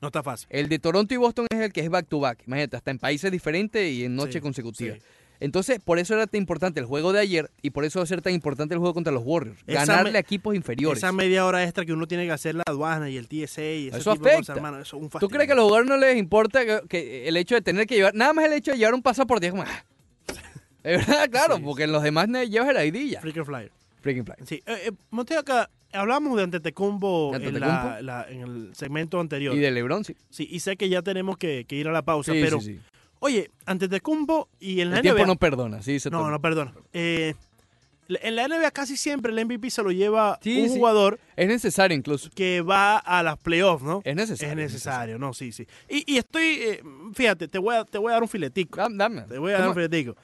[0.00, 0.46] No está fácil.
[0.50, 2.42] El de Toronto y Boston es el que es back-to-back.
[2.46, 4.98] Imagínate, hasta en países diferentes y en noches Sí, consecutivas.
[4.98, 5.04] sí.
[5.38, 8.06] Entonces, por eso era tan importante el juego de ayer y por eso va a
[8.06, 9.58] ser tan importante el juego contra los Warriors.
[9.66, 10.96] Esa ganarle a equipos inferiores.
[10.98, 13.88] Esa media hora extra que uno tiene que hacer la aduana y el TSA y
[13.88, 14.36] ese Eso tipo de afecta.
[14.38, 15.28] cosas, hermano, eso es un ¿Tú fastidio.
[15.28, 17.96] crees que a los jugadores no les importa que, que el hecho de tener que
[17.96, 19.46] llevar, nada más el hecho de llevar un pasaporte?
[19.48, 19.84] Es como, ah.
[20.82, 23.20] Es verdad, claro, Sí, porque en los demás llevas el ID ya.
[23.20, 23.72] Freaker Flyer.
[24.06, 24.34] Freaking fly.
[24.46, 27.88] Sí, eh, eh, acá hablamos de Antetokounmpo ¿De en, Antetokounmpo?
[27.88, 29.54] la- la- en el segmento anterior.
[29.54, 30.14] Y de LeBron, sí.
[30.30, 32.74] Sí, y sé que ya tenemos que, que ir a la pausa, Sí, pero sí,
[32.74, 32.80] sí.
[33.20, 35.98] oye, Antetokounmpo y en la El tiempo no perdona, sí.
[36.00, 36.30] se No, toma.
[36.30, 36.72] no, perdona.
[36.92, 37.34] Eh,
[38.08, 40.76] en la NBA casi siempre el MVP se lo lleva Sí, un sí.
[40.78, 42.30] jugador Es necesario incluso.
[42.34, 44.00] que va a las playoffs, ¿no?
[44.04, 44.52] Es necesario.
[44.52, 45.66] Es necesario, no, sí, sí.
[45.88, 46.82] Y, y estoy, eh,
[47.14, 48.78] fíjate, te voy, a, te voy a dar un filetico.
[48.88, 49.22] Dame.
[49.22, 50.14] Te voy a dar un filetico.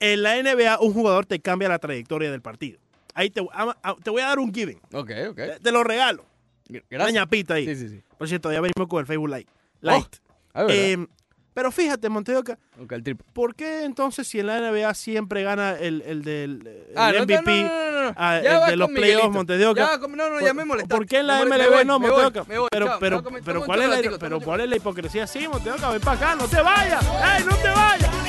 [0.00, 2.78] En la NBA, un jugador te cambia la trayectoria del partido.
[3.18, 4.78] Ahí te, a- a- te voy a dar un giving.
[4.92, 5.36] Ok, ok.
[5.36, 6.24] Te, te lo regalo.
[6.70, 7.14] Una Gracias.
[7.14, 7.66] ñapita ahí.
[7.66, 8.02] Sí, sí, sí.
[8.16, 9.46] Por cierto, ya venimos con el Facebook Live.
[9.48, 10.16] Oh, Light.
[10.54, 11.06] Ver, Eh,
[11.54, 13.26] pero fíjate, Monteoca, ok, el triple.
[13.32, 17.62] ¿por qué entonces si en la NBA siempre gana el, el del el Ah, MVP?
[17.64, 19.30] no, no, no, ah, Ya el de los playoffs, Miguelito.
[19.30, 19.80] Montes de Oca.
[19.92, 20.94] Ya, com- no, no, ya me molestaste.
[20.96, 22.44] ¿Por qué en la MLB no, me Montes de voy, Oca?
[22.48, 22.98] me voy, Pero, chao.
[23.00, 25.26] pero, pero, un ¿cuál es la, pero ¿cuál es la hipocresía?
[25.26, 27.04] Sí, Montes de Oca, ven para acá, no te vayas.
[27.04, 28.27] ¡Ey, no te vayas!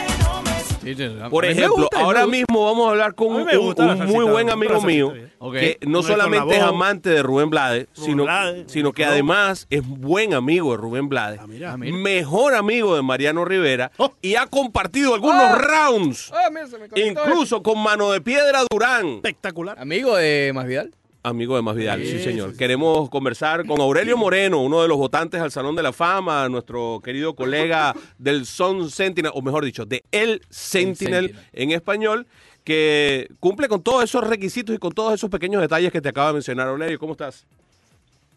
[0.81, 4.25] Sí, sí, a Por ejemplo, gusta, ahora mismo vamos a hablar con A un, muy
[4.25, 5.13] buen amigo mío
[5.51, 10.33] que no solamente es amante de Rubén Blades, sino, Blades, sino que además es buen
[10.33, 11.73] amigo de Rubén Blades, Ah, mira.
[11.73, 11.95] Ah, mira.
[11.97, 14.11] mejor amigo de Mariano Rivera Oh.
[14.21, 15.55] y ha compartido algunos Ah.
[15.57, 19.07] rounds, mira, incluso con mano de piedra Durán.
[19.15, 19.77] Espectacular.
[19.79, 20.91] Amigo de Masvidal.
[21.21, 22.47] Amigo de Más Vidal, sí, Sí, señor.
[22.49, 22.57] sí, sí.
[22.59, 27.01] Queremos conversar con Aurelio Moreno, uno de los votantes al Salón de la Fama, nuestro
[27.03, 31.45] querido colega del Sun Sentinel, o mejor dicho, de El Sentinel Sentinel.
[31.53, 32.25] en español,
[32.63, 36.27] que cumple con todos esos requisitos y con todos esos pequeños detalles que te acaba
[36.27, 36.67] de mencionar.
[36.69, 37.45] Aurelio, ¿cómo estás?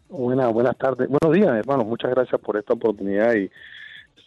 [0.08, 1.08] Buenas, buenas tardes.
[1.08, 1.84] Buenos días, hermano.
[1.84, 3.34] Muchas gracias por esta oportunidad.
[3.34, 3.48] Y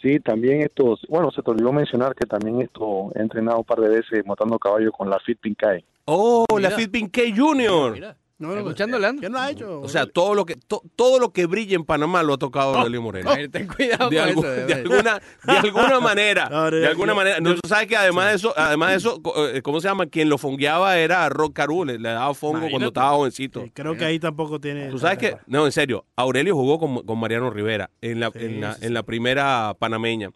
[0.01, 3.79] sí, también esto, bueno, se te olvidó mencionar que también esto he entrenado un par
[3.79, 5.83] de veces montando caballo con la Fit Pincay.
[6.05, 6.69] Oh, Mira.
[6.69, 7.93] la Fitbin K Junior.
[7.93, 9.21] Mira, No, no, escuchando, Leandro.
[9.21, 9.79] ¿Qué no ha hecho?
[9.79, 12.75] O sea, todo lo que to- todo lo que brilla en Panamá lo ha tocado
[12.75, 13.33] Aurelio Moreno.
[13.33, 14.41] Ver, ten cuidado de, con eso.
[14.41, 17.95] de de- alguna de alguna manera No, no, de alguna manera no, tú sabes que
[17.95, 19.21] además de eso además de eso
[19.53, 22.71] eh, cómo se llama quien lo fongueaba era Rock Caru le, le daba fongo Imagínate.
[22.71, 24.89] cuando estaba jovencito Sí, creo que ahí tampoco tiene.
[24.89, 28.39] tú sabes que no en serio Aurelio jugó con, con Mariano Rivera en la Sí,
[28.41, 28.85] en la, sí, sí.
[28.87, 30.29] en la primera panameña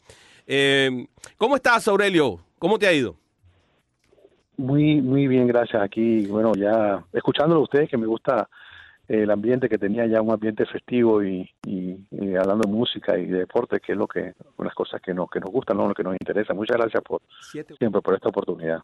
[0.48, 1.06] Eh,
[1.38, 3.18] cómo estás Aurelio cómo te ha ido
[4.60, 5.82] Muy, muy bien, gracias.
[5.82, 8.50] Aquí, bueno, ya escuchándolo a ustedes, que me gusta
[9.08, 13.18] eh, el ambiente que tenía ya un ambiente festivo y, y- y hablando de música
[13.18, 15.88] y de deporte, que es lo que, unas cosas que nos, que nos gustan, ¿no?
[15.88, 16.54] lo que nos interesa.
[16.54, 17.22] Muchas gracias por
[17.78, 18.82] siempre por esta oportunidad.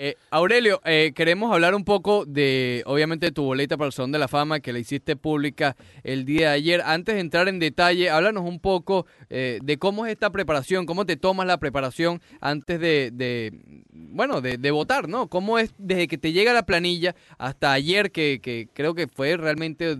[0.00, 4.20] Eh, Aurelio, eh, queremos hablar un poco de, obviamente, tu boleta para el Salón de
[4.20, 5.74] la Fama que la hiciste pública
[6.04, 6.82] el día de ayer.
[6.84, 11.04] Antes de entrar en detalle, háblanos un poco eh, de cómo es esta preparación, cómo
[11.04, 13.52] te tomas la preparación antes de, de,
[13.90, 15.26] bueno, de, de votar, ¿no?
[15.28, 19.36] ¿Cómo es desde que te llega la planilla hasta ayer, que, que creo que fue
[19.36, 19.98] realmente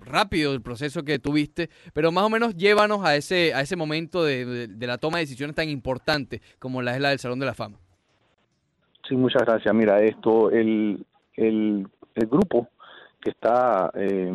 [0.00, 4.24] rápido el proceso que tuviste, pero más o menos llévanos a ese, a ese momento
[4.24, 7.46] de, de- la toma de decisiones tan importante como la es la del Salón de
[7.46, 7.78] la Fama.
[9.08, 9.72] Sí, muchas gracias.
[9.74, 11.04] Mira, esto, el,
[11.34, 12.68] el, el grupo
[13.20, 14.32] que está, eh,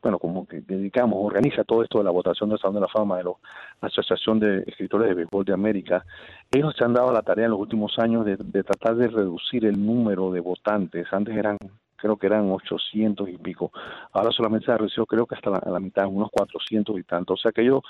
[0.00, 3.16] bueno, como que dedicamos, organiza todo esto de la votación del Salón de la Fama
[3.16, 3.32] de la
[3.80, 6.04] Asociación de Escritores de Béisbol de América,
[6.52, 9.64] ellos se han dado la tarea en los últimos años de, de tratar de reducir
[9.64, 11.06] el número de votantes.
[11.12, 11.56] Antes eran,
[11.96, 13.72] creo que eran 800 y pico.
[14.12, 17.34] Ahora solamente se ha reducido, creo que hasta la, la mitad, unos 400 y tanto.
[17.34, 17.82] O sea que ellos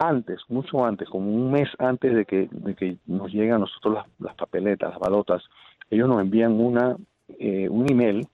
[0.00, 4.04] antes, mucho antes, como un mes antes de que, de que nos lleguen a nosotros
[4.18, 5.42] las, papeletas, las balotas,
[5.90, 6.96] ellos nos envían una
[7.38, 8.26] eh, un email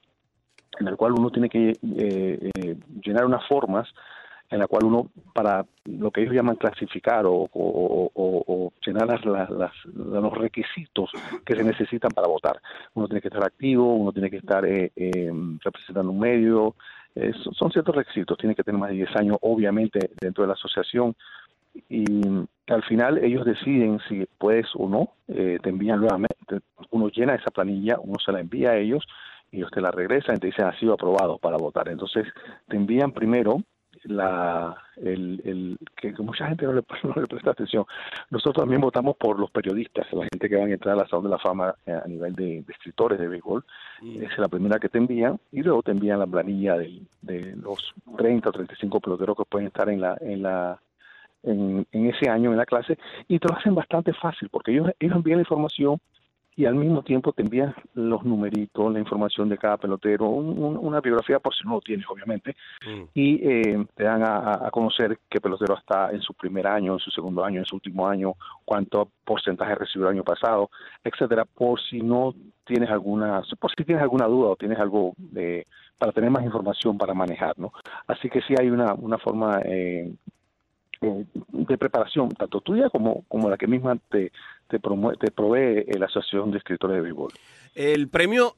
[0.79, 3.89] en el cual uno tiene que eh, eh, llenar unas formas
[4.51, 11.11] en la cual uno, para lo que ellos llaman clasificar o, llenar las, los requisitos
[11.45, 12.61] que se necesitan para votar.
[12.95, 15.33] Uno tiene que estar activo, uno tiene que estar eh, eh,
[15.65, 16.77] representando un medio,
[17.15, 20.55] eh, son ciertos requisitos, tiene que tener más de 10 años, obviamente, dentro de la
[20.55, 21.17] asociación,
[21.89, 22.05] y
[22.69, 26.61] al final ellos deciden si puedes o no, eh, te envían nuevamente,
[26.91, 29.07] uno llena esa planilla, uno se la envía a ellos,
[29.53, 31.89] y ellos te la regresan y te dicen ha sido aprobado para votar.
[31.89, 32.27] Entonces
[32.69, 33.63] te envían primero
[34.05, 37.85] la el, el que que mucha gente no le, no le presta atención.
[38.31, 41.25] Nosotros también votamos por los periodistas, la gente que van a entrar a la Salón
[41.25, 43.65] de la Fama eh, a nivel de, de escritores de béisbol.
[44.21, 47.57] Esa es la primera que te envían y luego te envían la planilla del- de,
[47.57, 50.81] los 30 o 35 peloteros que pueden estar en la en la
[51.47, 54.91] en, en ese año en la clase y te lo hacen bastante fácil porque ellos,
[55.01, 55.99] ellos envían la información
[56.59, 60.79] y al mismo tiempo te envían los numeritos, la información de cada pelotero, un- un-
[60.79, 63.03] una biografía por si no lo tienes, obviamente, Mm.
[63.13, 66.95] y eh, te dan a, a- a conocer qué pelotero está en su primer año,
[66.95, 68.33] en su segundo año, en su último año,
[68.65, 70.71] cuánto porcentaje recibió el año pasado,
[71.05, 72.35] etcétera, por si no
[72.65, 75.67] tienes alguna, por si tienes alguna duda o tienes algo de,
[75.99, 77.71] para tener más información para manejar, ¿no?
[78.07, 80.11] Así que sí hay una, una forma eh,
[81.03, 84.33] eh, de preparación, tanto tuya como, como la que misma te,
[84.69, 87.33] te, promue- te provee la Asociación de Escritores de Béisbol.
[87.75, 88.57] El premio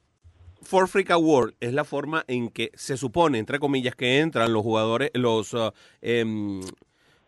[0.63, 4.63] For Freak Award es la forma en que se supone, entre comillas, que entran los
[4.63, 5.73] jugadores, los uh,
[6.03, 6.61] em,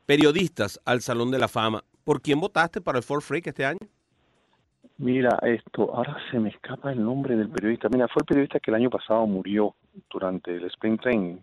[0.07, 1.83] periodistas al Salón de la Fama.
[2.05, 3.79] ¿Por quién votaste para el For Freak este año?
[4.99, 7.89] Mira, esto, ahora se me escapa el nombre del periodista.
[7.89, 9.75] Mira, fue el periodista que el año pasado murió
[10.11, 11.37] durante el Spring Training.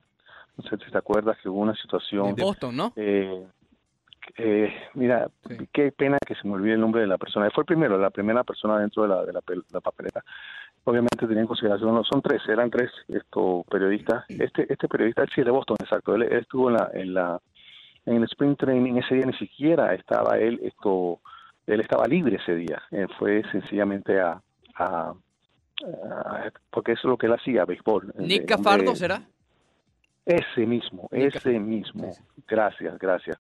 [0.57, 2.36] No sé si te acuerdas que hubo una situación.
[2.36, 2.93] De Boston, ¿no?
[2.95, 3.47] Eh,
[4.38, 5.68] eh, mira, Sí.
[5.72, 7.50] qué pena que se me olvide el nombre de la persona.
[7.52, 10.24] Fue el primero, la primera persona dentro de la, de la, la papeleta.
[10.84, 14.24] Obviamente tenía en consideración, no, son tres, eran tres estos periodistas.
[14.30, 16.16] Este este periodista, sí, de Boston, exacto.
[16.16, 17.42] Él, él estuvo en la, en la
[18.06, 21.20] en el Spring Training ese día ni siquiera estaba él esto
[21.66, 22.82] él estaba libre ese día.
[22.92, 24.42] Él fue sencillamente a,
[24.76, 25.14] a-
[26.10, 28.14] a- porque eso es lo que él hacía, béisbol.
[28.18, 29.22] Nick Cafardo, ¿será?
[30.26, 32.12] ese mismo, Nick ese mismo.
[32.48, 33.38] Gracias, gracias.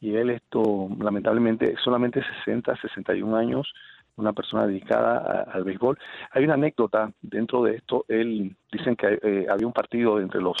[0.00, 3.72] Y él esto, lamentablemente, solamente 60, 61 años,
[4.16, 5.98] una persona dedicada a- al béisbol.
[6.32, 8.04] Hay una anécdota dentro de esto.
[8.08, 10.56] Él dicen que eh, había un partido entre los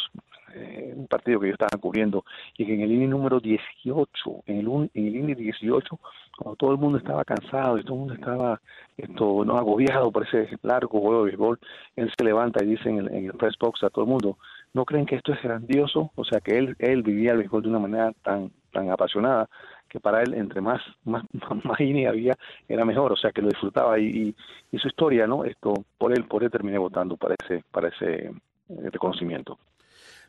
[0.52, 2.24] eh, un partido que ellos estaban cubriendo
[2.58, 6.00] y que en el inning número 18, en el, un- en el inning 18,
[6.36, 8.60] cuando todo el mundo estaba cansado y todo el mundo estaba
[8.96, 11.58] esto no agobiado por ese largo juego de béisbol,
[11.94, 14.38] él se levanta y dice en el, en el press box a todo el mundo,
[14.74, 16.10] ¿no creen que esto es grandioso?
[16.16, 19.48] O sea, que él, él vivía el béisbol de una manera tan, tan apasionada
[19.88, 21.24] que para él entre más más
[21.64, 22.34] más inning había
[22.68, 24.34] era mejor, o sea que lo disfrutaba y
[24.72, 25.44] su historia, ¿no?
[25.44, 28.32] Esto por él por él terminé votando para ese para ese
[28.70, 29.58] eh, reconocimiento.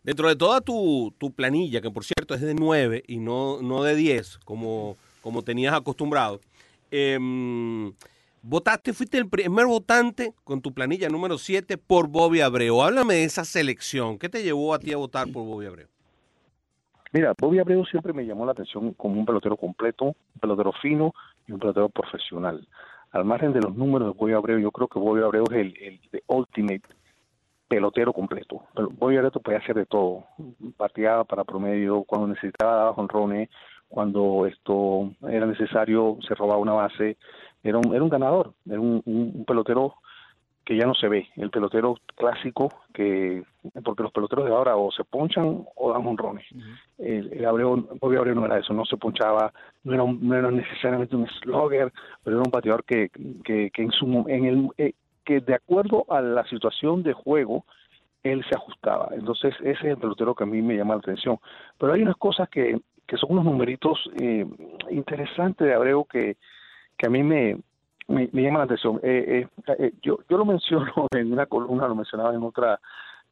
[0.03, 3.83] Dentro de toda tu, tu planilla, que por cierto es de 9 y no, no
[3.83, 6.41] de 10, como, como tenías acostumbrado,
[6.89, 7.93] em,
[8.41, 12.81] votaste, fuiste el primer votante con tu planilla número 7 por Bobby Abreu.
[12.81, 14.17] Háblame de esa selección.
[14.17, 15.87] ¿Qué te llevó a ti a votar por Bobby Abreu?
[17.13, 21.13] Mira, Bobby Abreu siempre me llamó la atención como un pelotero completo, un pelotero fino
[21.45, 22.65] y un pelotero profesional.
[23.11, 25.77] Al margen de los números de Bobby Abreu, yo creo que Bobby Abreu es el,
[25.81, 26.83] el ultimate
[27.67, 28.63] pelotero completo.
[28.73, 30.23] Bobby Abreu podía hacer de todo.
[30.77, 33.49] Pateaba para promedio, cuando necesitaba daba jonrones,
[33.89, 37.17] cuando esto era necesario se robaba una base.
[37.61, 39.95] Era un, era un ganador, era un pelotero
[40.71, 43.43] que ya no se ve, el pelotero clásico que
[43.83, 46.45] porque los peloteros de ahora o se ponchan o dan honrones.
[46.97, 49.51] el, el Abreu, Bobby Abreu no era eso, no se ponchaba,
[49.83, 51.91] no era, un- no era necesariamente un slugger,
[52.23, 53.09] pero era un bateador que,
[53.43, 54.93] que, que en su en el eh,
[55.25, 57.65] que de acuerdo a la situación de juego
[58.23, 59.09] él se ajustaba.
[59.11, 61.37] Entonces ese es el pelotero que a mí me llama la atención.
[61.77, 64.45] Pero hay unas cosas que, que son unos numeritos eh,
[64.89, 66.37] interesantes de Abreu que,
[66.97, 67.57] que a mí me,
[68.11, 68.99] me, llama la atención.
[69.03, 72.79] Eh, eh, eh, yo, yo lo menciono en una columna, lo mencionaba en otra.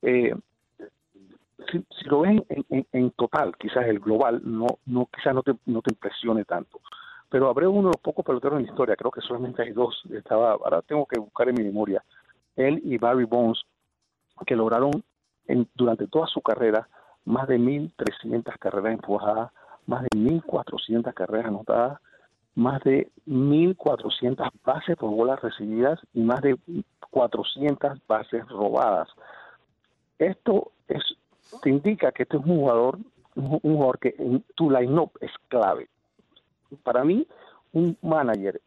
[0.01, 0.34] Eh,
[1.71, 5.53] si, si lo ven en, en, total, quizás el global, no, no quizás no te,
[5.65, 6.80] no te impresione tanto.
[7.30, 10.01] Pero Abreu uno de los pocos peloteros en la historia, creo que solamente hay dos.
[10.11, 12.03] Estaba, ahora tengo que buscar en mi memoria.
[12.55, 13.63] Él y Barry Bonds,
[14.45, 15.03] que lograron
[15.47, 16.88] en, durante toda su carrera
[17.25, 19.51] más de 1.300 carreras empujadas,
[19.86, 21.99] más de 1.400 carreras anotadas,
[22.55, 26.57] más de 1.400 bases por bolas recibidas y más de
[27.11, 29.07] 400 bases robadas.
[30.17, 31.03] Esto es,
[31.61, 32.99] te indica que este es un jugador,
[33.35, 35.87] un, jugador que en tu line-up es clave.
[36.83, 37.25] Para mí,
[37.71, 38.61] un manager,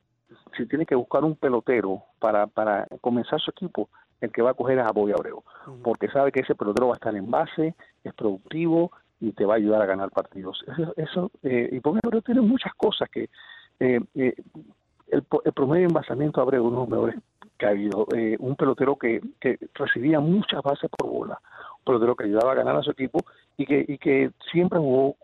[0.56, 3.88] si tiene que buscar un pelotero para, para comenzar su equipo,
[4.20, 5.42] el que va a coger es a Bobby Abreu,
[5.82, 7.74] porque sabe que ese pelotero va a estar en base,
[8.04, 10.64] es productivo y te va a ayudar a ganar partidos.
[10.66, 13.28] Eso, eso eh, y Bobby Abreu tiene muchas cosas que
[13.82, 14.34] eh, eh,
[15.08, 17.16] el, el promedio de envasamiento de Abreu es uno de los mejores
[17.58, 18.06] que ha habido.
[18.14, 21.40] Eh, un pelotero que, que recibía muchas bases por bola,
[21.78, 23.20] un pelotero que ayudaba a ganar a su equipo
[23.56, 25.14] y que, siempre jugó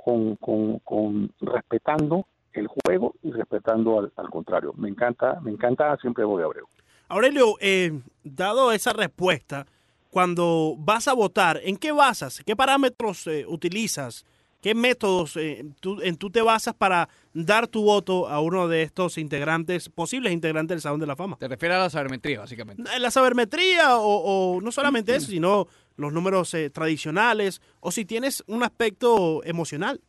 [0.85, 4.73] con respetando el juego y respetando al, al contrario.
[4.77, 6.67] Me encanta, me encanta siempre Bobby Abreu.
[7.09, 9.67] Aurelio, eh, dado esa respuesta,
[10.11, 12.43] cuando vas a votar, ¿en qué basas?
[12.45, 14.27] ¿Qué parámetros eh, utilizas?
[14.61, 18.83] ¿Qué métodos eh, tú, en tú te basas para dar tu voto a uno de
[18.83, 21.37] estos integrantes, posibles integrantes del Salón de la Fama?
[21.39, 22.83] Te refieres a la sabermetría, básicamente.
[22.99, 28.43] La sabermetría o, o no solamente eso, sino los números eh, tradicionales o si tienes
[28.49, 30.01] un aspecto emocional.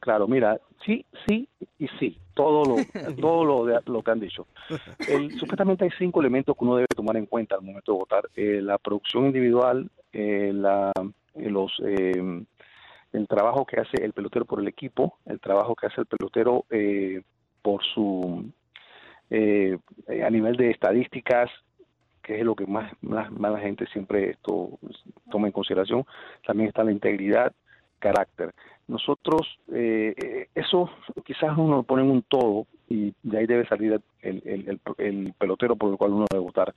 [0.00, 1.48] Claro, mira, sí, sí
[1.78, 4.48] y sí, todo lo, todo lo, de- lo que han dicho.
[5.06, 8.28] El- supuestamente hay cinco elementos que uno debe tomar en cuenta al momento de votar:
[8.34, 10.90] Eh, la producción individual, eh, la,
[11.34, 12.42] eh, los, eh,
[13.14, 16.64] el trabajo que hace el pelotero por el equipo, el trabajo que hace el pelotero
[16.70, 17.22] eh,
[17.62, 18.50] por su
[19.30, 19.78] eh,
[20.24, 21.50] a nivel de estadísticas,
[22.22, 24.78] que es lo que más, más, más la gente siempre esto
[25.30, 26.04] toma en consideración.
[26.46, 27.52] También está la integridad,
[27.98, 28.52] carácter.
[28.88, 30.90] Nosotros, eh, eso
[31.24, 34.80] quizás uno lo pone en un todo y de ahí debe salir el, el, el,
[34.98, 36.74] el pelotero por el cual uno debe votar.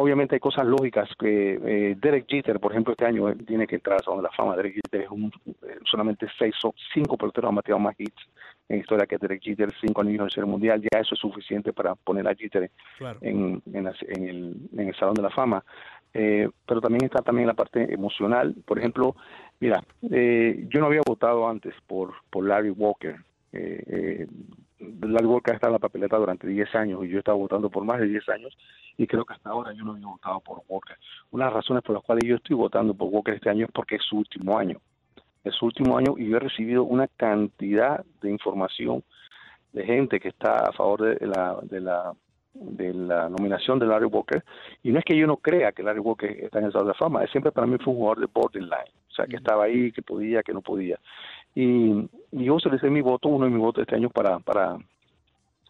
[0.00, 3.74] Obviamente hay cosas lógicas que eh, Derek Jeter, por ejemplo, este año eh, tiene que
[3.76, 4.56] entrar a Salón de la Fama.
[4.56, 8.22] Derek Jeter es un, eh, solamente seis o cinco peloteros han bateado más hits
[8.68, 10.80] en historia que Derek Jeter, cinco anillos del Serie Mundial.
[10.80, 13.18] Ya eso es suficiente para poner a Jeter Claro.
[13.20, 15.62] en, en, la- en el, en el Salón de la Fama.
[16.14, 18.54] Eh, pero también está también la parte emocional.
[18.64, 19.14] Por ejemplo,
[19.60, 23.16] mira, eh, yo no había votado antes por, por Larry Walker.
[23.52, 24.26] Eh,
[24.80, 27.84] Larry Walker está en la papeleta durante 10 años y yo he estado votando por
[27.84, 28.56] más de 10 años
[28.96, 30.96] y creo que hasta ahora yo no había votado por Walker.
[31.30, 33.72] Una de las razones por las cuales yo estoy votando por Walker este año es
[33.72, 34.78] porque es su último año.
[35.44, 39.02] Es su último año y yo he recibido una cantidad de información
[39.72, 42.14] de gente que está a favor de la, de la
[42.52, 44.42] de la nominación de Larry Walker
[44.82, 46.92] y no es que yo no crea que Larry Walker está en el Salón de
[46.92, 49.64] la Fama, él siempre para mí fue un jugador de borderline, o sea que estaba
[49.64, 50.98] ahí, que podía, que no podía
[51.54, 54.78] y, yo utilicé mi voto, uno de mis votos este año para para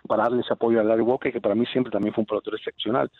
[0.06, 2.56] para darle ese apoyo a Larry Walker, que para mí siempre también fue un pelotero
[2.56, 3.10] excepcional.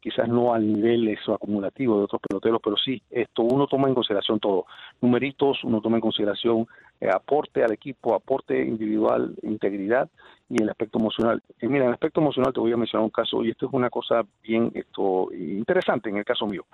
[0.00, 3.94] Quizás no al nivel eso acumulativo de otros peloteros, pero sí, esto uno toma en
[3.94, 4.64] consideración todo.
[5.00, 6.66] Numeritos, uno toma en consideración
[7.00, 10.08] eh, aporte al equipo, aporte individual, integridad
[10.48, 11.42] y el aspecto emocional.
[11.62, 13.90] Mira, en el aspecto emocional te voy a mencionar un caso, y esto es una
[13.90, 16.64] cosa bien esto interesante en el caso mío.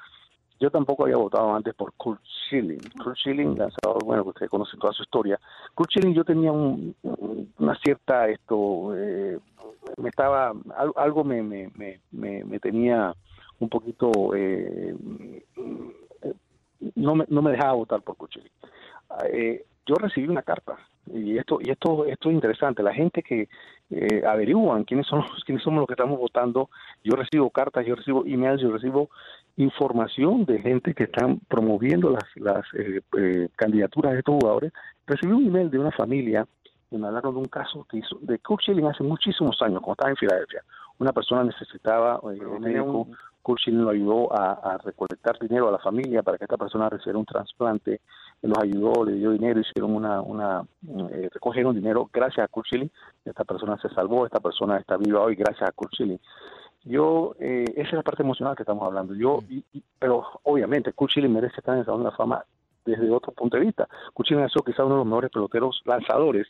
[0.65, 2.79] Yo tampoco había votado antes por Kurt Schilling.
[3.03, 5.39] Kurt Schilling, lanzador, bueno, que ustedes conocen toda su historia.
[5.75, 6.97] Kurt Schilling, yo tenía un-
[7.59, 9.39] una cierta, esto, eh,
[9.99, 13.15] me estaba, al- algo me, me, me, me, me tenía
[13.59, 14.97] un poquito, eh,
[16.23, 16.35] eh,
[16.95, 18.53] no, me, no me dejaba votar por Kurt Schilling.
[19.35, 20.79] Eh, yo recibí una carta
[21.12, 22.82] y esto y esto esto es interesante.
[22.82, 23.48] La gente que
[23.90, 26.70] eh, averiguan quiénes son los quiénes somos los que estamos votando
[27.02, 29.11] yo recibo cartas yo recibo emails yo recibo
[29.57, 34.72] información de gente que están promoviendo las las eh, eh, candidaturas de estos jugadores.
[35.07, 36.46] Recibí un email de una familia
[36.90, 39.92] que me hablaron de un caso que hizo de Kurt Schilling hace muchísimos años cuando
[39.92, 40.62] estaba en Filadelfia.
[40.98, 43.09] Una persona necesitaba eh, un médico
[43.59, 47.18] Schilling lo ayudó a, a recolectar dinero a la familia para que esta persona recibiera
[47.18, 48.01] un trasplante
[48.42, 50.62] los ayudó, le dio dinero, hicieron una, una
[51.11, 52.90] eh, recogieron dinero gracias a Schilling.
[53.24, 56.20] Esta persona se salvó, esta persona está viva hoy gracias a Schilling.
[56.84, 59.14] Yo, eh, esa es la parte emocional que estamos hablando.
[59.14, 62.45] Yo, y- y- pero obviamente Kurt Schilling merece estar en el Salón de la Fama
[62.84, 63.88] desde otro punto de vista.
[64.12, 66.47] Kurt Schilling ha sido quizá uno de los mejores peloteros lanzadores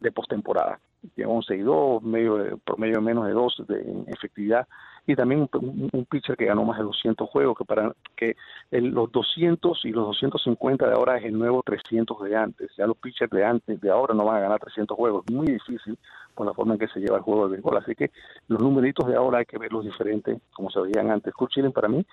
[0.00, 0.80] de postemporada.
[1.16, 4.66] Lleva 11 y 2, medio, de- promedio de menos de 2 de, en efectividad.
[5.06, 8.36] Y también un, pitcher que ganó más de 200 juegos, que para que
[8.70, 12.70] el- los 200 y los 250 de ahora es el nuevo 300 de antes.
[12.76, 15.24] Ya los pitchers de antes, de ahora no van a ganar 300 juegos.
[15.32, 15.98] Muy difícil
[16.34, 17.78] por la forma en que se lleva el juego de béisbol.
[17.78, 18.10] Así que
[18.48, 21.32] los numeritos de ahora hay que verlos diferentes, como se veían antes.
[21.34, 22.04] Kurt Schilling para mí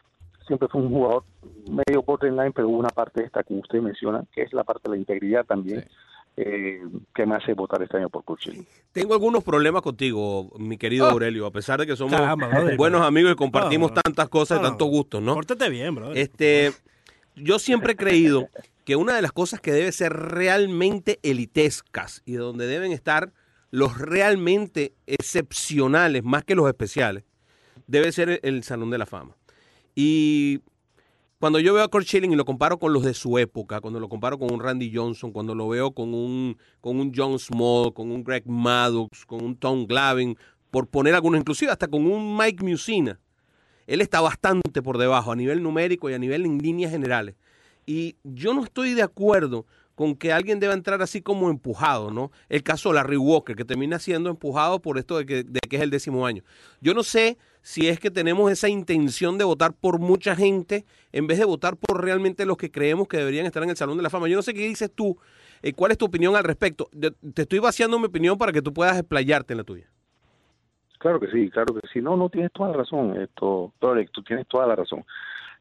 [0.48, 1.24] siempre fue un jugador
[1.70, 4.92] medio borderline, pero hubo una parte esta, como usted menciona, que es la parte de
[4.96, 5.86] la integridad también.
[6.38, 6.82] Eh,
[7.16, 8.66] que me hace votar este año por Schilling.
[8.92, 11.12] Tengo algunos problemas contigo, mi querido Ah.
[11.12, 12.78] Aurelio, a pesar de que somos Caramba, brother.
[12.78, 15.34] buenos amigos y compartimos No, tantas cosas y No, tantos gustos, ¿no?
[15.34, 16.14] Pórtate bien, bro.
[16.14, 16.72] Este,
[17.36, 18.48] yo siempre he creído
[18.86, 23.34] que una de las cosas que debe ser realmente elitescas y donde deben estar
[23.72, 27.24] los realmente excepcionales, más que los especiales,
[27.88, 29.36] debe ser el, el Salón de la Fama.
[29.96, 30.62] Y
[31.40, 34.00] cuando yo veo a Kurt Schilling y lo comparo con los de su época, cuando
[34.00, 37.94] lo comparo con un Randy Johnson, cuando lo veo con un, con un John Small,
[37.94, 40.36] con un Greg Maddox, con un Tom Glavine,
[40.72, 43.20] por poner algunos, inclusive hasta con un Mike Musina,
[43.86, 47.36] él está bastante por debajo a nivel numérico y a nivel en líneas generales.
[47.86, 49.66] Y yo no estoy de acuerdo
[49.96, 52.32] con que alguien deba entrar así como empujado, ¿no?
[52.50, 55.90] El caso de Larry Walker, que termina siendo empujado por esto de que es el
[55.90, 56.44] décimo año.
[56.82, 61.28] Yo no sé si es que tenemos esa intención de votar por mucha gente en
[61.28, 64.04] vez de votar por realmente los que creemos que deberían estar en el Salón de
[64.04, 64.30] la Fama.
[64.30, 65.18] Yo no sé qué dices tú,
[65.62, 66.88] eh, cuál es tu opinión al respecto.
[66.94, 69.92] De- te estoy vaciando mi opinión para que tú puedas explayarte en la tuya.
[70.98, 72.00] Claro que sí, claro que sí.
[72.00, 75.04] No, no tienes toda la razón, esto, Torek, tú tienes toda la razón.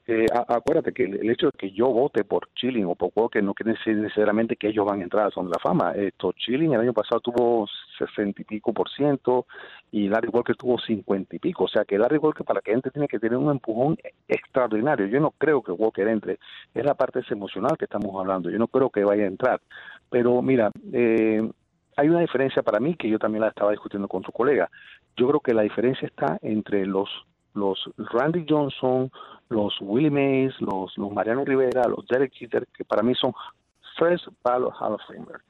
[0.09, 3.43] Eh, a- acuérdate que el, hecho de que yo vote por Chilling o por Walker
[3.43, 5.93] no quiere decir necesariamente que ellos van a entrar al Salón de la Fama.
[5.93, 7.67] Esto, Chilling el año pasado tuvo
[7.99, 9.47] 60 y pico por ciento
[9.91, 11.65] y Larry Walker tuvo 50 y pico.
[11.65, 13.99] O sea que Larry Walker para que entre tiene que tener un empujón
[14.29, 15.07] extraordinario.
[15.07, 16.39] Yo no creo que Walker entre.
[16.73, 18.49] Es la parte emocional que estamos hablando.
[18.49, 19.61] Yo no creo que vaya a entrar.
[20.09, 21.51] Pero mira, eh,
[21.97, 24.71] hay una diferencia para mí que yo también la estaba discutiendo con tu colega.
[25.17, 27.09] Yo creo que la diferencia está entre los
[27.57, 29.11] los Randy Johnson,
[29.49, 33.33] los Willie Mays, los, los Mariano Rivera, los Derek Jeter, que para mí son
[33.99, 35.41] first ballot Hall of Famer.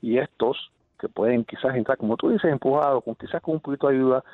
[0.00, 3.88] Y estos que pueden quizás entrar, como tú dices, empujados, con quizás con un poquito
[3.88, 4.24] de ayuda,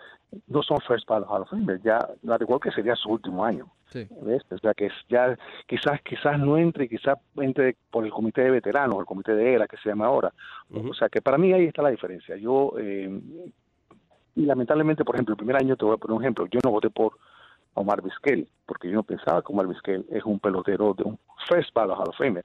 [0.46, 1.80] no son first ballot Hall of Famer.
[1.82, 3.66] Ya, al igual que sería su último año.
[3.90, 4.06] Sí.
[4.22, 4.42] ¿ves?
[4.50, 9.00] O sea que ya quizás quizás no entre, quizás entre por el comité de veteranos,
[9.00, 10.32] el comité de ERA que se llama ahora.
[10.70, 10.90] Ujú.
[10.90, 12.36] O sea que para mí ahí está la diferencia.
[12.36, 13.20] Yo eh,
[14.34, 16.46] y lamentablemente, por ejemplo, el primer año te voy a poner un ejemplo.
[16.46, 17.12] Yo no voté por
[17.74, 21.18] Omar Vizquel porque yo no pensaba que Omar Vizquel es un pelotero de un
[21.48, 22.44] first ballot Hall of Famer.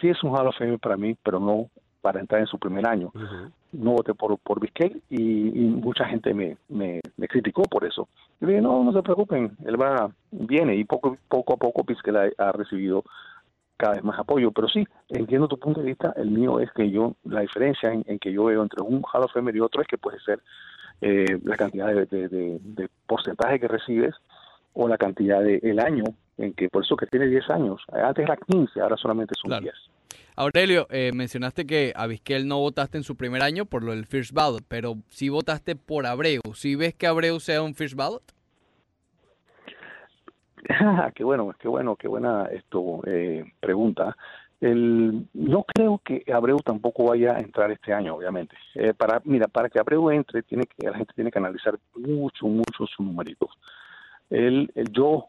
[0.00, 1.68] Sí es un Hall of Famer para mí, pero no
[2.00, 3.10] para entrar en su primer año
[3.74, 8.08] no voté por, por Vizquel y, y mucha gente me, me, me criticó por eso.
[8.40, 12.16] Yo dije, no, no se preocupen, él va, viene y poco, poco a poco Vizquel
[12.16, 13.04] ha, ha recibido
[13.76, 14.52] cada vez más apoyo.
[14.52, 18.04] Pero sí, entiendo tu punto de vista, el mío es que yo, la diferencia en,
[18.06, 20.40] en que yo veo entre un Hall of Famer y otro es que puede ser
[21.00, 24.14] eh, la cantidad de, de, de- de porcentaje que recibes
[24.72, 26.04] o la cantidad de el año
[26.38, 29.62] en que, por eso que tiene 10 años, antes era 15, ahora solamente son Claro.
[29.62, 29.74] 10.
[30.36, 34.04] Aurelio, eh, mencionaste que a Vizquel no votaste en su primer año por lo del
[34.06, 36.40] First Ballot, pero sí votaste por Abreu.
[36.54, 38.22] ¿Sí ves que Abreu sea un First Ballot?
[41.14, 44.16] qué bueno, qué bueno, qué buena esto eh, pregunta.
[44.70, 48.56] El, no creo que Abreu tampoco vaya a entrar este año, obviamente.
[48.74, 52.46] Eh, para, mira, para que Abreu entre, tiene que, la gente tiene que analizar mucho,
[52.46, 53.50] mucho sus numeritos.
[54.30, 55.26] El, el yo,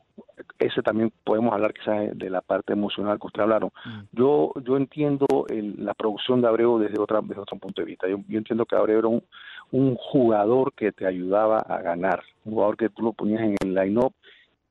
[0.58, 3.72] ese también podemos hablar quizás de la parte emocional que usted hablaron.
[4.14, 8.08] Yo, yo entiendo el- la producción de Abreu desde, otra, desde otro punto de vista.
[8.08, 9.24] Yo, yo entiendo que Abreu era un,
[9.72, 13.74] un jugador que te ayudaba a ganar, un jugador que tú lo ponías en el
[13.76, 14.14] line-up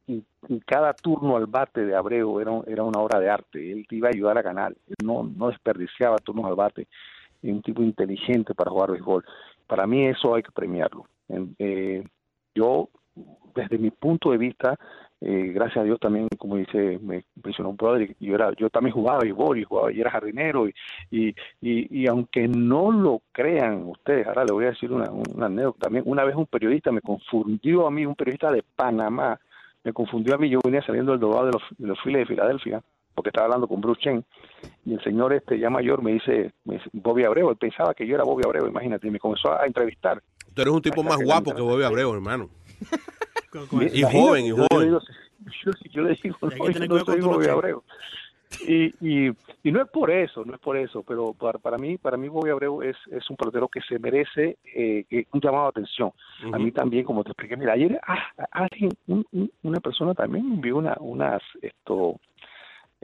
[0.06, 0.22] y,
[0.66, 3.72] cada turno al bate de Abreu era, era una obra de arte.
[3.72, 4.74] Él te iba a ayudar a ganar.
[5.02, 6.86] No, no desperdiciaba turnos al bate.
[7.42, 9.24] Y un tipo inteligente para jugar béisbol.
[9.66, 11.06] Para mí eso hay que premiarlo.
[11.58, 12.04] Eh,
[12.54, 12.88] yo,
[13.54, 14.78] desde mi punto de vista,
[15.20, 18.94] eh, gracias a Dios también, como dice, me mencionó un brother, yo era, yo también
[18.94, 20.74] jugaba béisbol y jugaba y era jardinero y,
[21.10, 25.78] y, y, aunque no lo crean ustedes, ahora le voy a decir una, una anécdota
[25.84, 29.40] también, una vez un periodista me confundió a mí, un periodista de Panamá,
[29.84, 32.26] me confundió a mí, yo venía saliendo del dogado de los, de los Phillies de
[32.34, 32.82] Filadelfia,
[33.14, 34.24] porque estaba hablando con Bruce Chen,
[34.84, 38.06] y el señor este ya mayor me dice, me dice, Bobby Abreu, él pensaba que
[38.06, 40.22] yo era Bobby Abreu, imagínate, y me comenzó a entrevistar.
[40.54, 42.48] Tú eres un tipo más guapo que Bobby Abreu, hermano.
[43.92, 44.86] Y joven, y yo- yo joven.
[44.88, 45.00] digo,
[45.64, 47.84] Yo, yo le digo, no, yo no soy Bobby Abreu.
[48.66, 49.30] Y, y,
[49.62, 52.28] y no es por eso, no es por eso, pero para, para mí, para mí
[52.28, 56.12] Bobby Abreu es, es un pelotero que se merece eh, un llamado de atención.
[56.52, 58.18] A mí también, como te expliqué, mira, ayer ah,
[58.52, 62.18] alguien, un- un- una persona también me envió una, unas, esto,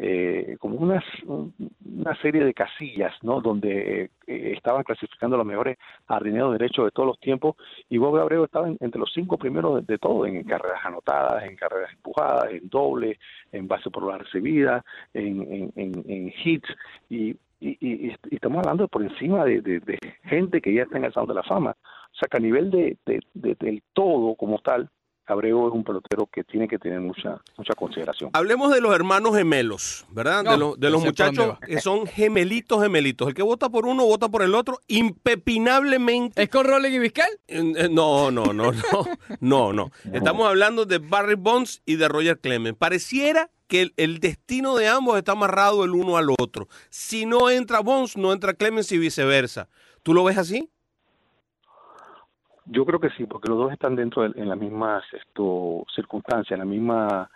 [0.03, 1.53] eh, como unas, un-
[1.99, 3.43] una serie de casillas, ¿no?
[3.43, 5.77] Donde eh, estaban clasificando los mejores
[6.09, 7.57] jardineros derechos de todos los tiempos
[7.91, 11.55] y Bobby Abreu estaba en- entre los cinco primeros de, todo, en carreras anotadas, en
[11.57, 13.19] carreras empujadas, en doble,
[13.53, 14.83] en base por la recibida,
[15.13, 16.69] en, en, en, hits
[17.11, 21.35] y, y, estamos hablando por encima de, gente que ya está en el Salón de
[21.35, 21.77] la Fama.
[22.13, 22.97] O sea que a nivel de-
[23.35, 24.89] del todo como tal,
[25.31, 28.31] Abreu es un pelotero que tiene que tener mucha mucha consideración.
[28.33, 30.43] Hablemos de los hermanos gemelos, ¿verdad?
[30.45, 33.29] No, de, los- de los muchachos que son gemelitos, gemelitos.
[33.29, 36.43] El que vota por uno, vota por el otro, impepinablemente.
[36.43, 37.29] ¿Es con Rolling y Vizcal?
[37.49, 38.83] Eh, No, no, no, no,
[39.41, 39.91] no, no.
[40.13, 42.77] Estamos hablando de Barry Bonds y de Roger Clemens.
[42.77, 46.69] Pareciera que el, el destino de ambos está amarrado el uno al otro.
[46.91, 49.69] Si no entra Bonds, no entra Clemens y viceversa.
[50.03, 50.71] ¿Tú lo ves así?
[52.67, 56.53] Yo creo que sí, porque los dos están dentro de en las mismas esto, circunstancias,
[56.53, 57.31] en la misma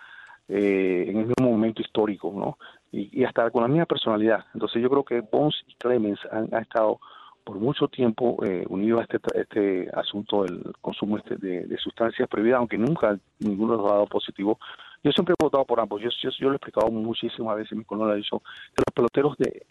[0.48, 2.58] eh, en el mismo momento histórico, ¿no?
[2.92, 4.44] Y, y hasta con la misma personalidad.
[4.52, 7.00] Entonces yo creo que Bones y Clemens han, han estado
[7.44, 12.28] por mucho tiempo eh, unidos a este, este asunto del consumo este de, de sustancias
[12.28, 14.58] prohibidas, aunque nunca ninguno los ha dado positivo.
[15.02, 16.00] Yo siempre he votado por ambos.
[16.00, 18.42] Yo, yo, yo lo he explicado muchísimas veces, mi lo ha dicho,
[18.74, 19.66] de los peloteros de,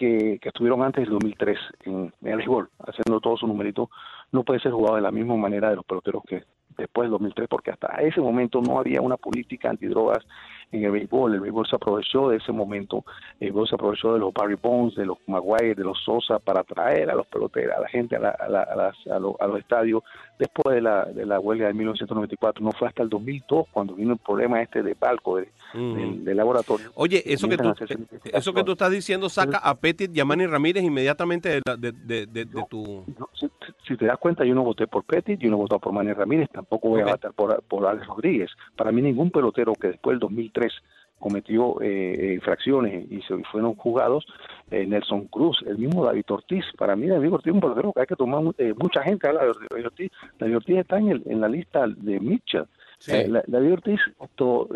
[0.00, 3.90] que, que estuvieron antes del 2003 en, en el béisbol, haciendo todos sus numeritos,
[4.32, 6.44] no puede ser jugado de la misma manera de los peloteros que
[6.78, 10.26] después del 2003, porque hasta ese momento no había una política antidrogas
[10.72, 11.34] en el béisbol.
[11.34, 13.04] El béisbol se aprovechó de ese momento,
[13.40, 16.62] el béisbol se aprovechó de los Barry Bonds, de los Maguire, de los Sosa, para
[16.64, 19.36] traer a los peloteros, a la gente a, la- a, la- a las- a lo-
[19.40, 20.02] a los estadios
[20.38, 22.62] después de la, de la huelga de 1994.
[22.64, 26.36] No fue hasta el 2002 cuando vino el problema este de palco de- del, del
[26.36, 26.90] laboratorio.
[26.94, 27.68] Oye, eso que, tú,
[28.32, 31.76] eso que tú estás diciendo saca a Petit y a Manny Ramírez inmediatamente de, la-
[31.76, 33.04] de, de- de- de tu...
[33.18, 33.48] No, si,
[33.86, 36.48] si te das cuenta, yo no voté por Pettit, yo no voté por Manny Ramírez,
[36.52, 38.50] tampoco voy a votar por, por Alex Rodríguez.
[38.76, 40.59] Para mí ningún pelotero que después del 2003
[41.18, 44.24] cometió eh, eh, infracciones y se fueron juzgados,
[44.70, 48.00] eh, Nelson Cruz, el mismo David Ortiz, para mí David Ortiz es un pelotero que
[48.00, 51.22] hay que tomar, eh, mucha gente habla de David Ortiz, David Ortiz está en, el-
[51.26, 52.64] en la lista de Mitchell.
[52.98, 53.12] Sí.
[53.12, 54.00] Eh, la- David Ortiz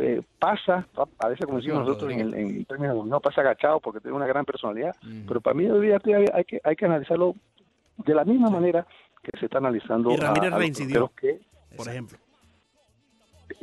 [0.01, 0.87] eh, pasa,
[1.19, 4.15] a veces como decimos No, nosotros en, el- en términos, no pasa agachado porque tiene
[4.17, 4.95] una gran personalidad,
[5.27, 7.35] pero para mí David Ortiz hay, que, hay que analizarlo
[8.05, 8.87] de la misma manera
[9.23, 11.07] que se está analizando Y Ramírez a, a los reincidió.
[11.09, 12.19] peloteros que por ejemplo.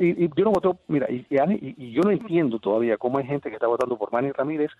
[0.04, 2.96] Y, y yo no voté, mira, y, y Ani- y- y yo no entiendo todavía
[2.96, 4.70] cómo hay gente que está votando por Manny Ramírez.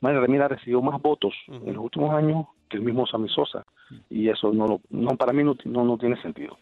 [0.00, 3.64] Manny Ramírez ha recibido más votos en los últimos años que el mismo Sammy Sosa.
[4.10, 6.56] Y eso no, lo, no para mí no, no, no tiene sentido.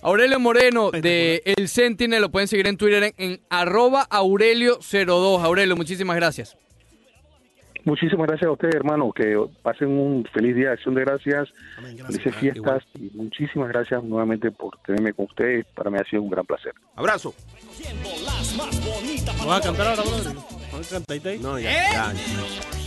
[0.00, 5.42] Aurelio Moreno de El Sentinel, lo pueden seguir en Twitter en, en arroba Aurelio02.
[5.42, 6.56] Aurelio, muchísimas gracias.
[7.84, 9.12] Muchísimas gracias a ustedes, hermano.
[9.12, 11.48] Que pasen un feliz día de acción de gracias,
[11.78, 12.06] Amén, gracias.
[12.06, 12.84] felices fiestas.
[12.94, 15.66] Y muchísimas gracias nuevamente por tenerme con ustedes.
[15.74, 16.72] Para mí ha sido un gran placer.
[16.96, 17.34] Abrazo.
[19.46, 20.36] ¿Vas a cantar ahora, brother?
[20.72, 21.38] ¿Vas a cantar ahí?
[21.38, 22.77] No, ya, ya.